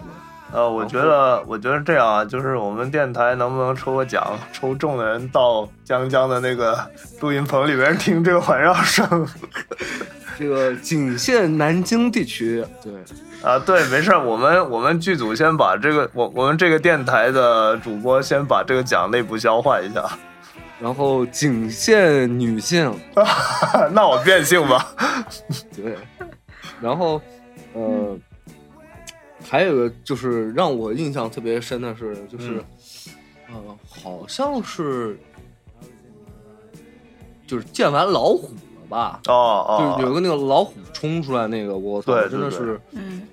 [0.52, 6.78] 呃，我觉得，我觉得这样啊，就是我们电台能不能抽个奖，抽中的人到江江的那个
[7.20, 9.26] 录音棚里边听这个环绕声
[10.38, 12.92] 这个仅限南京地区，对，
[13.42, 13.58] 啊？
[13.58, 20.02] 对，没事儿，我们我们剧组先把这个，我我们这个电台的主播先把这个奖内部消化一下，
[20.80, 22.90] 然后仅限女性，
[23.92, 24.86] 那我变性吧。
[25.76, 25.96] 对，
[26.80, 27.20] 然后
[27.74, 28.16] 呃，
[29.50, 32.62] 还有个就是让我印象特别深的是，就是、
[33.48, 35.18] 呃，好像是
[37.48, 38.46] 就是见完老虎
[38.80, 39.20] 了吧？
[39.26, 43.26] 哦哦，就是有个那个老虎冲出来那个，我操，真的是嗯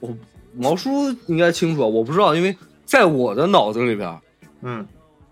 [0.00, 0.12] 我
[0.56, 0.90] 毛叔
[1.28, 4.20] 应该清楚啊，我不知道，因为在我的脑子里边，
[4.62, 4.84] 嗯，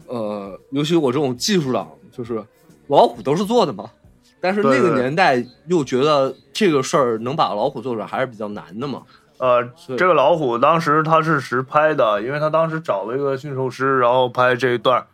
[0.07, 2.41] 呃，尤其我这种技术党，就是
[2.87, 3.91] 老虎都是做的嘛。
[4.39, 9.03] 但是那个年代又觉得这个事儿能把老虎做出来还是比较难的嘛。
[9.39, 9.63] 呃，
[9.97, 15.07] 这个老虎当时他是实拍的，因为他当时找了一个驯兽师，然后拍这一段，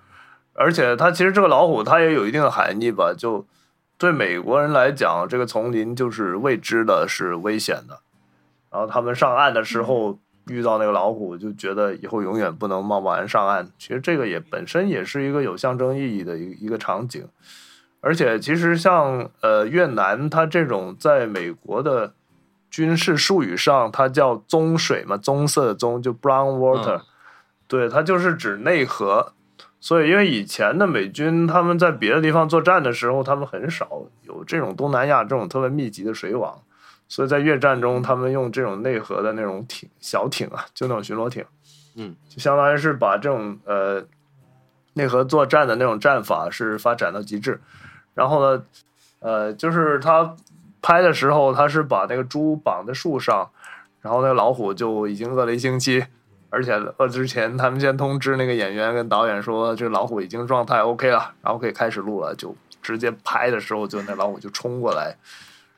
[0.55, 3.45] 而且他其实这个老虎它也有一定的含义吧，就
[3.99, 8.01] 对美国人来讲，这个丛林就是未知的，是危险的。
[8.71, 13.69] 然后他们上岸的时候遇到那个老虎，就觉得以后永远不能贸贸然上岸。
[13.79, 17.27] 其实这个也本身也是一个有象征意义的一一个场景，
[18.01, 22.15] 而且其实像呃越南，它这种在美国的
[22.73, 27.01] 军事术语上，它叫棕水嘛，棕色的棕就 brown water，、嗯
[27.69, 29.35] 对，它就是指内河。
[29.79, 36.57] 所以，因为以前的美军他们在别的地方作战的时候，他们很少有这种东南亚这种特别密集的水网，
[37.09, 41.45] 所以在越战中，他们用这种内河的那种艇、小艇啊，就那种巡逻艇，
[41.97, 44.03] 嗯，就相当于是把这种呃
[44.95, 47.61] 内河作战的那种战法是发展到极致。
[48.15, 48.63] 然后呢，
[49.19, 50.37] 呃，就是他
[50.83, 53.49] 拍的时候，他是把那个猪绑在树上，
[54.01, 56.05] 然后那老虎就已经饿了一星期，
[56.51, 65.17] 而且饿之前，他们先通知那个演员跟导演说，这个老虎已经状态 OK 了，然后可以开始录了，就直接拍的时候，就那老虎就冲过来，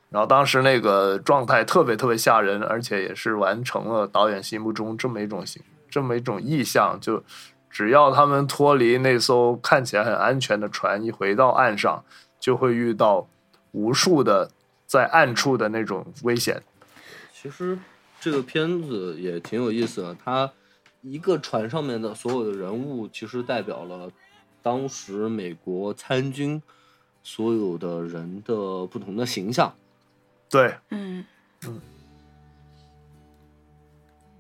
[0.09, 7.23] 然后当时那个状态特别特别吓人，而且也是完成了导演心目中这么一种形，这么一种意象，就
[7.69, 12.03] 只要他们脱离那艘看起来很安全的船，一回到岸上，
[12.41, 13.27] 就会遇到
[13.73, 14.51] 无数的
[14.87, 16.63] 在暗处的那种危险。
[17.33, 17.79] 其实
[18.21, 20.51] 这个片子也挺有意思的，它
[21.03, 24.11] 一个船上面的所有的人物，其实代表了
[24.63, 26.63] 当时美国参军
[27.23, 29.75] 所有的人的不同的形象。
[30.49, 31.25] 对，嗯
[31.67, 31.81] 嗯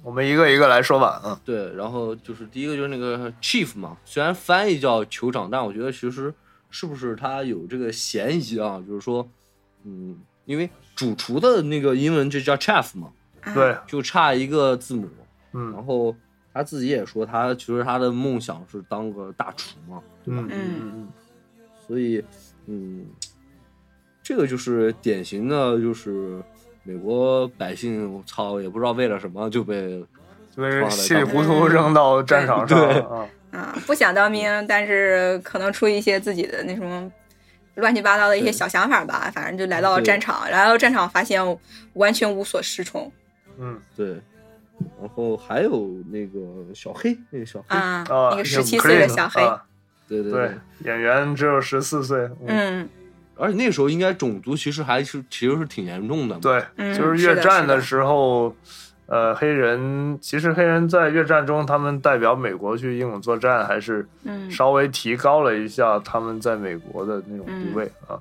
[0.03, 6.33] 我们一个一个来说吧，嗯，对，然后就是第一个就是那个 chief 嘛，虽然翻译叫酋长，但我觉得其实
[6.69, 8.83] 是不是他有这个嫌疑啊？
[8.87, 9.27] 就是说，
[9.85, 13.11] 嗯，因为主厨的那个英文就叫 chef 嘛，
[13.43, 13.55] 啊。
[13.55, 15.09] 对，就差一个字母。
[15.53, 15.73] 嗯。
[15.73, 16.15] 然后
[16.53, 20.43] 他自己也说，他其实他的梦想是当个大厨嘛，对吧？
[20.43, 20.51] 嗯。
[20.51, 21.09] 嗯嗯
[21.87, 22.25] 所以，
[22.66, 23.07] 嗯，
[24.23, 26.43] 这个就是典型的，就是
[26.83, 30.03] 美国百姓，我操，也不知道为了什么就被
[30.57, 33.01] 就是稀里糊涂扔到战场上对。
[33.01, 37.12] 啊，啊，不想当兵，但是可能出于一些自己的那种
[37.77, 41.41] 乱七八糟的一些小想法吧，反正就来到了战场，来到战场发现
[41.95, 43.11] 完全无所适从。
[43.59, 43.81] 嗯。
[43.97, 44.21] 对。
[45.01, 46.41] 然后还有那个
[46.75, 49.63] 小黑，那个小黑，啊，啊，那个十七岁的小黑，啊。
[50.09, 52.89] 对对对，演员只有十四岁，嗯，嗯。
[53.37, 56.37] 而且那时候应该种族歧视还是其实是挺严重的。
[56.39, 57.81] 对，嗯就是是的是的越战的。
[57.81, 58.55] 时候，
[59.06, 68.16] 呃，黑人其实黑人在越战中，他们代表美国去英勇作战，还是嗯，稍微提高了一下他们在美国的那种地位啊。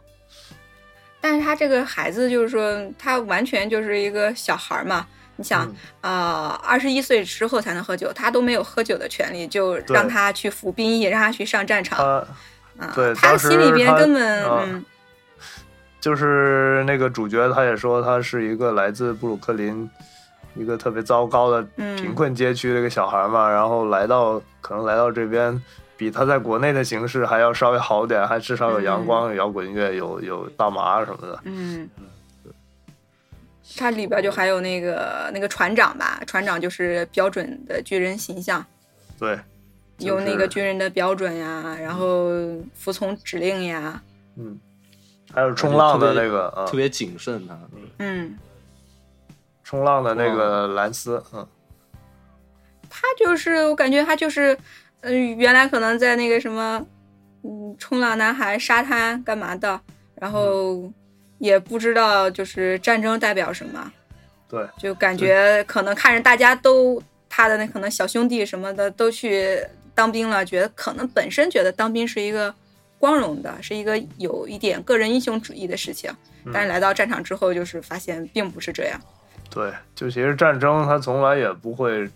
[1.22, 5.08] 但是他这个孩子就是说，他完全就是一个小孩儿嘛。
[5.36, 5.66] 你想
[6.02, 11.98] 嗯啊，二十一岁之后才能喝酒，他都没有喝酒的权利，就让他去服兵役，让他去上战场
[12.78, 12.92] 他啊。
[12.94, 14.86] 对他心里边根本
[16.00, 19.90] 就是那个主角，他也说他是一个来自布鲁克林
[20.56, 21.96] 一个特别糟糕的嗯。
[21.96, 25.62] 贫困街区的一个小孩嘛，然后来到可能来到这边，
[25.96, 31.40] 比他在国内的形势还要稍微好点，还至少有阳光、有摇滚乐、有有大麻什么的。
[31.46, 31.90] 嗯，
[33.78, 38.64] 它里边就还有那个那个船长吧，船长就是标准的军人形象。
[39.18, 39.40] 对，
[40.00, 42.28] 有那个军人的标准呀，然后
[42.74, 44.02] 服从指令呀，
[44.36, 44.60] 嗯，
[45.34, 47.58] 还有冲浪的那个啊特，别谨慎他。
[48.00, 48.38] 嗯，
[49.64, 51.48] 冲浪的那个兰斯，嗯，
[52.90, 54.58] 他就是我感觉他就是，
[55.02, 56.86] 嗯、原来可能在那个什么，
[57.44, 59.80] 嗯，冲浪男孩沙滩干嘛的，
[60.16, 60.92] 然后
[61.40, 63.92] 也不知道就是战争代表什么，
[64.50, 69.60] 对，就感觉可能看着大家都他的那可能小兄弟什么的都去
[69.96, 72.54] 当兵了，觉得可能本身觉得当兵是一个
[73.00, 76.12] 光荣的，是一个有一点个人英雄主义的事情，
[76.54, 79.00] 但是来到战场之后，就是发现并不是这样。
[79.50, 82.10] 对，就其实战争它从来也不会，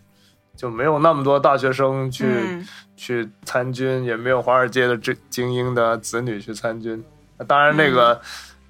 [0.56, 2.68] 就没有那么多大学生去、嗯
[2.98, 7.04] 去参军，也没有华尔街的这精英的子女去参军。
[7.46, 8.20] 当然，那个、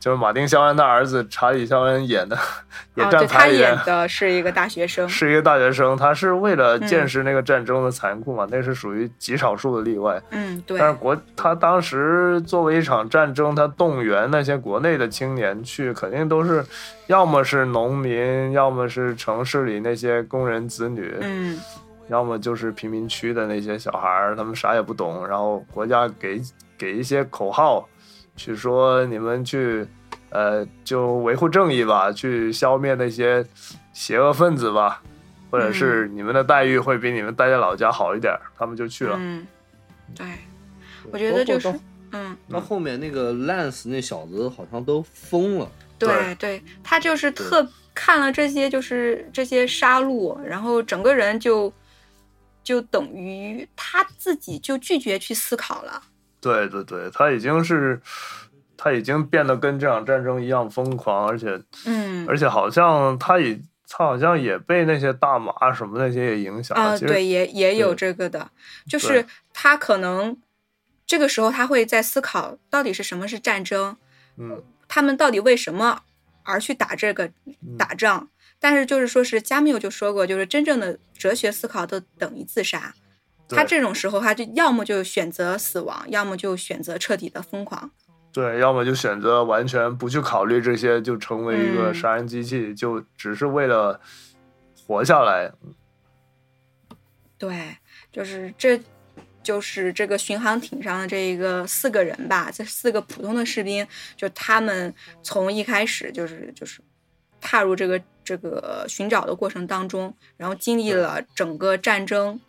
[0.07, 2.37] 就是马丁·肖恩的儿子查理·肖恩演的，
[2.95, 6.87] 也哦，站对他排演演的是一个大学生，是一个大学生，他是为了嗯。
[6.87, 10.17] 见识那个战争的残酷嘛，那是属于极少数的例外。
[10.29, 10.79] 嗯，对。
[10.79, 16.63] 但，是国他当时作为一场战争，他动员那些国内的青年去，肯定都是
[17.07, 21.59] 要么是农民，要么是城市里那些工人子女，嗯
[22.07, 26.41] 要么就是贫民区的那些小孩儿，他们啥也不懂，然后国家给
[26.77, 27.85] 给一些口号，
[28.37, 29.85] 去说你们去，
[30.29, 33.45] 呃，就维护正义吧，去消灭那些
[33.93, 35.01] 邪恶分子吧，
[35.49, 39.15] 或者是你们的待遇会比你们待在老家好一点儿，他们就去了。
[39.19, 39.47] 嗯，
[40.13, 40.25] 对，
[41.11, 41.69] 我觉得就是，
[42.11, 45.71] 嗯，到到后面那个 Lance 那小子好像都疯了。
[45.99, 51.73] 对对，他就是特看了这些，就是这些杀戮，然后整个人就
[52.63, 56.03] 就等于他自己就拒绝去思考了。
[56.39, 57.99] 对对对，他已经是，
[58.77, 63.59] 他已经变得跟这场战争一样疯狂，而且嗯，而且好像他也
[63.89, 66.91] 他好像也被那些大麻什么那些也影响了。
[66.91, 68.51] 啊，对，也也有这个的，
[68.87, 70.37] 就是他可能
[71.05, 73.97] 这个时候他会在思考，到底是什么是战争，
[74.37, 76.01] 嗯，他们到底为什么
[76.43, 77.31] 而去打这个
[77.77, 78.29] 打仗？
[78.59, 82.93] 但是就是说是加缪就说过，就是真正的哲学思考都等于自杀。
[83.49, 87.91] 他这种时候，他就要么就选择死亡，要么就选择彻底的疯狂。
[88.33, 93.99] 对，要么就选择完全不去考虑这些，就成为一个嗯杀人机器，就只是为了
[94.85, 95.51] 活下来。
[97.39, 97.75] 对，
[98.11, 98.79] 就是这，
[99.41, 104.93] 就是这个巡航艇上的这一个四个人吧，这四个普通的士兵，就他们
[105.23, 106.79] 从一开始就是就是
[107.41, 112.39] 踏入这个这个寻找的过程当中，然后经历了整个战争，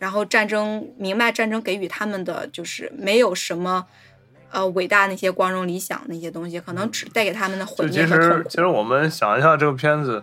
[0.00, 3.86] 然后战争明白战争给予他们的就是没有什么。
[4.52, 8.42] 呃，伟大那些光荣理想那些东西，可能只带给他们的毁就其灭和痛苦。
[8.42, 10.22] 实其实我们想一下这个片子，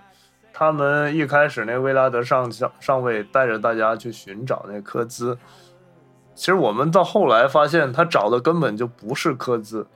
[0.53, 5.37] 他们一开始那威拉德上上上尉带着大家去寻找那科兹，
[6.35, 9.87] 其实我们到后来发现，他找的根本就不是科兹，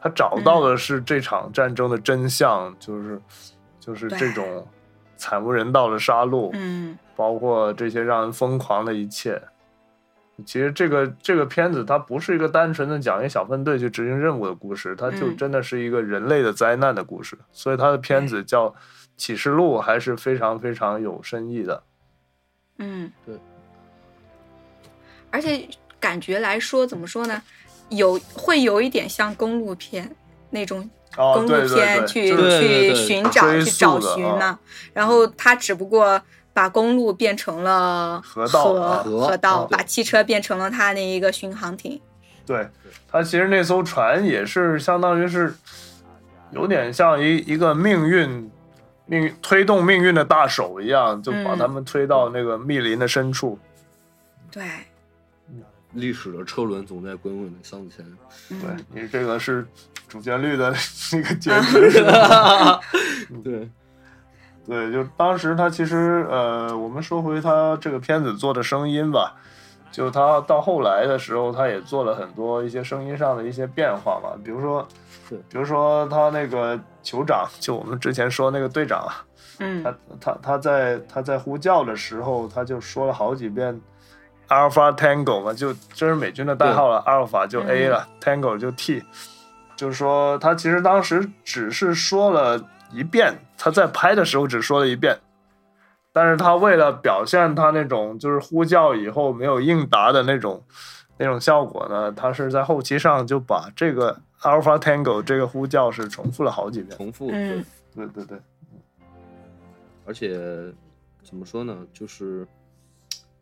[0.00, 3.20] 他找到的是这场战争的真相，就是
[3.78, 4.66] 就是这种
[5.16, 9.40] 惨无人道的杀戮，嗯包括这些让人疯狂的一切。
[10.44, 17.38] 其实这个这个片子它不是一个单纯的讲一小分队去执行任务的故事，它就嗯真的是一个人类的灾难的故事。
[17.52, 18.68] 所以它的片子叫
[19.16, 21.82] 《启示录》，还是非常非常有深意的。
[22.78, 23.34] 嗯，对。
[25.30, 25.68] 而且
[25.98, 27.42] 感觉来说，怎么说呢？
[27.88, 30.14] 有会有一点像公路片
[30.50, 34.58] 那种哦，公路片去去寻找去找寻呢，
[34.92, 36.20] 然后他只不过
[36.56, 42.00] 把公路变成了河道啊河河道，啊把汽车变成了他那一个巡航艇。
[42.46, 42.66] 对，
[43.06, 45.54] 他其实那艘船也是相当于是
[46.50, 48.50] 有点像一一个命运。
[49.08, 53.56] 命运推动命运的大手一样，就把嗯他们推到那个密林的深处。
[54.50, 54.64] 对，
[55.92, 58.04] 历史的车轮总在滚滚的向前。
[58.50, 59.64] 嗯对你这个是
[60.08, 60.74] 主旋律的
[61.12, 62.02] 那个结局， 是？
[63.44, 63.70] 对，
[64.66, 69.34] 对，就当时他其实呃，我们说回他这个片子做的声音吧，
[69.92, 74.86] 就他到后来的时候，他也做了很多一些声音上的一些变化嘛，比如说
[75.28, 79.24] 是，比如说他那个酋长，就我们之前说那个队长啊，
[79.60, 79.82] 嗯。
[79.84, 83.80] 他他他在他在呼叫的时候，他就说了好几遍
[84.48, 89.02] Alpha Tango 嘛，就这是美军的代号了，Alpha 就 A 了、t a n g o 就 T，
[89.76, 92.60] 就是说他其实当时只是说了
[92.92, 95.18] 一遍，他在拍的时候只说了一遍，
[96.12, 100.62] 但是他为了表现他那种就是呼叫以后没有应答的那种
[101.18, 106.96] 那种效果呢，他是在后期上就把这个 Alpha Tango 这个呼叫是重复了好几遍。
[106.96, 107.28] 重复。
[107.28, 107.64] 对。
[107.94, 108.06] 对。
[108.08, 108.24] 对。
[108.24, 108.38] 对，
[110.04, 110.38] 而且
[111.22, 112.46] 怎么说呢，就是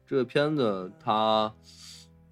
[0.06, 1.52] 这个片子它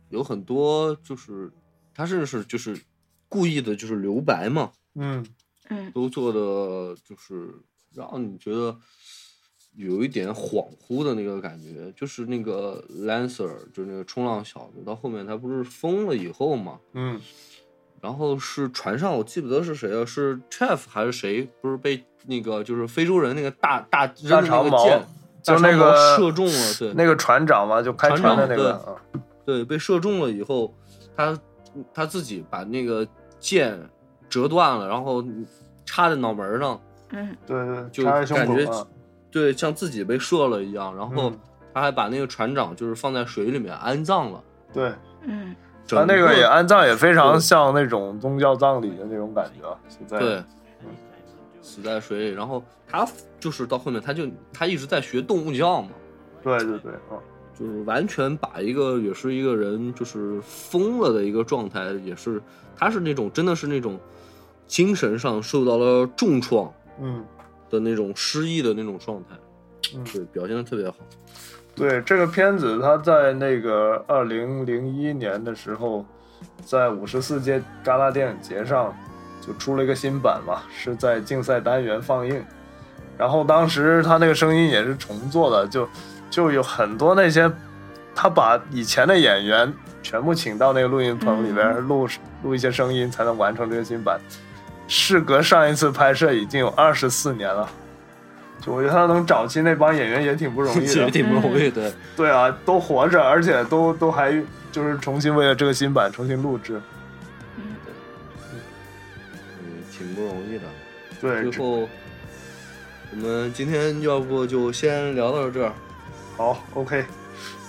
[0.09, 1.51] 有很多就是
[1.95, 2.81] 它甚至是就是
[3.29, 5.27] 故意的就是留白嘛，嗯
[5.73, 5.91] 嗯。
[5.93, 7.51] 都做的就是
[7.95, 8.77] 让你觉得
[9.77, 17.21] 有一点恍惚的那个感觉，就是那个 Lancer，就是那个冲浪小子，到后面他不是疯了以后嘛，嗯。
[18.01, 25.01] 然后是船上我记不得是谁了，是 Chef 还是谁，不是被那个就是非洲人那个大大扔的那个箭，
[25.41, 28.97] 就那个射中了，对，那个船长嘛，就开船船的那长个啊，
[29.47, 30.75] 对，被射中了以后，
[31.17, 31.39] 他
[31.95, 33.07] 他自己把那个
[33.39, 33.81] 箭
[34.29, 35.25] 折断了，然后
[35.85, 36.81] 插在脑门上，
[37.11, 37.37] 嗯。
[37.47, 38.67] 对对，就感觉
[39.31, 40.97] 对，像自己被射了一样。
[40.97, 41.39] 然后嗯。
[41.75, 44.45] 他还把那个船长就是放在水里面安葬了。
[44.75, 44.93] 对，
[45.23, 45.57] 嗯
[45.89, 49.79] 他那个也安葬也非常像那种宗教葬礼的那种感觉
[50.19, 50.45] 对，
[51.63, 52.35] 死在水里。
[52.35, 53.09] 然后他
[53.41, 55.89] 就是到后面，他就他一直在学动物叫嘛，
[56.43, 57.17] 对对对啊，
[57.59, 62.39] 就是完全把一个也是一个人就是疯了的一个状态，也是
[62.77, 63.99] 他是那种真的是那种
[64.73, 66.73] 精神上受到了重创。
[66.99, 67.23] 嗯
[67.69, 69.35] 的那种失忆的那种状态，
[69.95, 70.05] 嗯。
[70.13, 70.97] 对，表现的特别好。
[71.75, 76.05] 对这个片子，他在那个二零零一年的时候，
[76.65, 78.95] 在五十四届戛纳电影节上
[79.41, 82.45] 就出了一个新版嘛，是在竞赛单元放映。
[83.17, 85.89] 然后当时他那个声音也是重做的，就
[86.31, 87.51] 就有很多那些
[88.15, 89.73] 他把以前的演员
[90.03, 92.07] 全部请到那个录音棚里边录
[92.43, 94.21] 录一些声音，才能完成这个新版。
[94.93, 97.67] 事隔上一次拍摄已经有二十四年了，
[98.61, 101.11] 就我觉得他能找齐那帮演员也挺不容易的 也。
[101.11, 101.91] 挺不容易的。
[102.15, 104.31] 对啊，都活着，而且都都还
[104.71, 106.79] 就是重新为了这个新版重新录制。
[107.57, 107.75] 嗯
[108.53, 110.65] 嗯，挺不容易的。
[111.23, 111.89] 对，最后，
[113.13, 115.73] 我们今天要不就先聊到这儿，
[116.37, 117.03] 好，OK。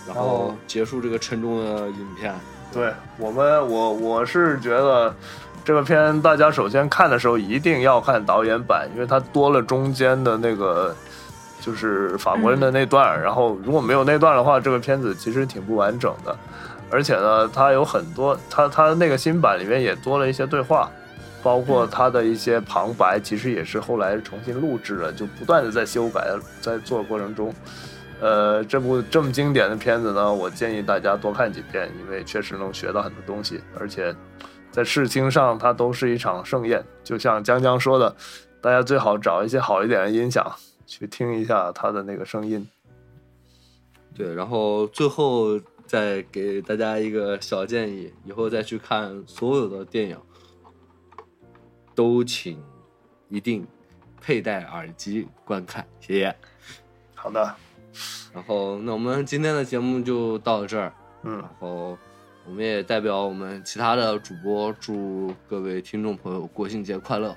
[0.06, 2.36] 然后结束这个沉重的影片。
[2.74, 5.16] 对我们，我我是觉得
[5.65, 10.94] 这个片大家首先看的时候一定要看导演版，因为它多了中间的那个
[11.61, 16.35] 就是法国人的那段，然后如果没有那段的话，这个片子其实挺不完整的。
[16.91, 20.91] 而且呢，它有很多，它它那个新版里面也多了一些对话，
[21.41, 26.27] 包括它的一些旁白，其实也是后来重新录制了，就不断的在修改，
[26.61, 27.56] 在做过程中。
[28.19, 34.14] 呃，这部这么经典的片子呢，我建议大家多看几遍，因为确实能学到很多东西，而且
[34.74, 36.84] 在视听上它都是一场盛宴。
[37.04, 38.14] 就像江江说的，
[38.60, 40.52] 大家最好找一些好一点的音响
[40.86, 42.68] 去听一下它的那个声音。
[44.16, 50.18] 对，然后最后再给大家一个小建议，以后再去看所有的电影，
[51.94, 52.62] 都请
[53.30, 53.66] 一定
[54.20, 56.36] 佩戴耳机观看，谢谢。
[57.16, 57.56] 好的，
[58.34, 60.91] 然后，那我们今天的节目就到这儿。
[61.24, 61.98] 嗯然，后，
[62.45, 67.36] 我们也代表我们其他的主播，祝各位听众朋友国庆节快乐。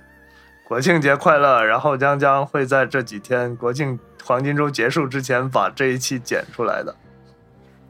[0.67, 1.65] 国庆节快乐！
[1.65, 6.93] 然后江江会在这几天国庆黄金周结束之前把这一期剪出来的。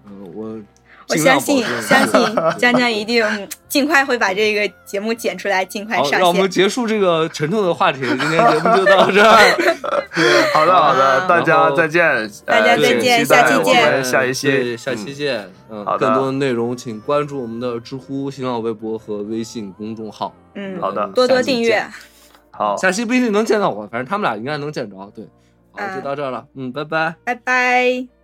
[0.04, 0.60] 嗯、我
[1.08, 3.24] 我相信相信 江江一定
[3.68, 6.50] 尽快会把这个节目剪出来，尽快好，上让我们。
[6.50, 8.00] 结束这个沉重的话题。
[8.00, 9.36] 今天节目就到这儿。
[10.54, 15.48] 好的，好的，大家再见， 大家呃再见下期见们下一期，下期见。
[15.70, 20.34] 嗯，好的更多的内容请关注我们的知乎、新浪微博和微信公众号。
[20.54, 21.84] 嗯，好的多多订阅。。
[22.50, 24.96] 好，下期不一定能见到我，反正他们俩应该能见着。
[25.14, 25.24] 对，
[25.72, 26.46] 好，嗯就到这儿了。
[26.56, 27.14] 嗯，拜拜。
[27.24, 28.15] 拜拜。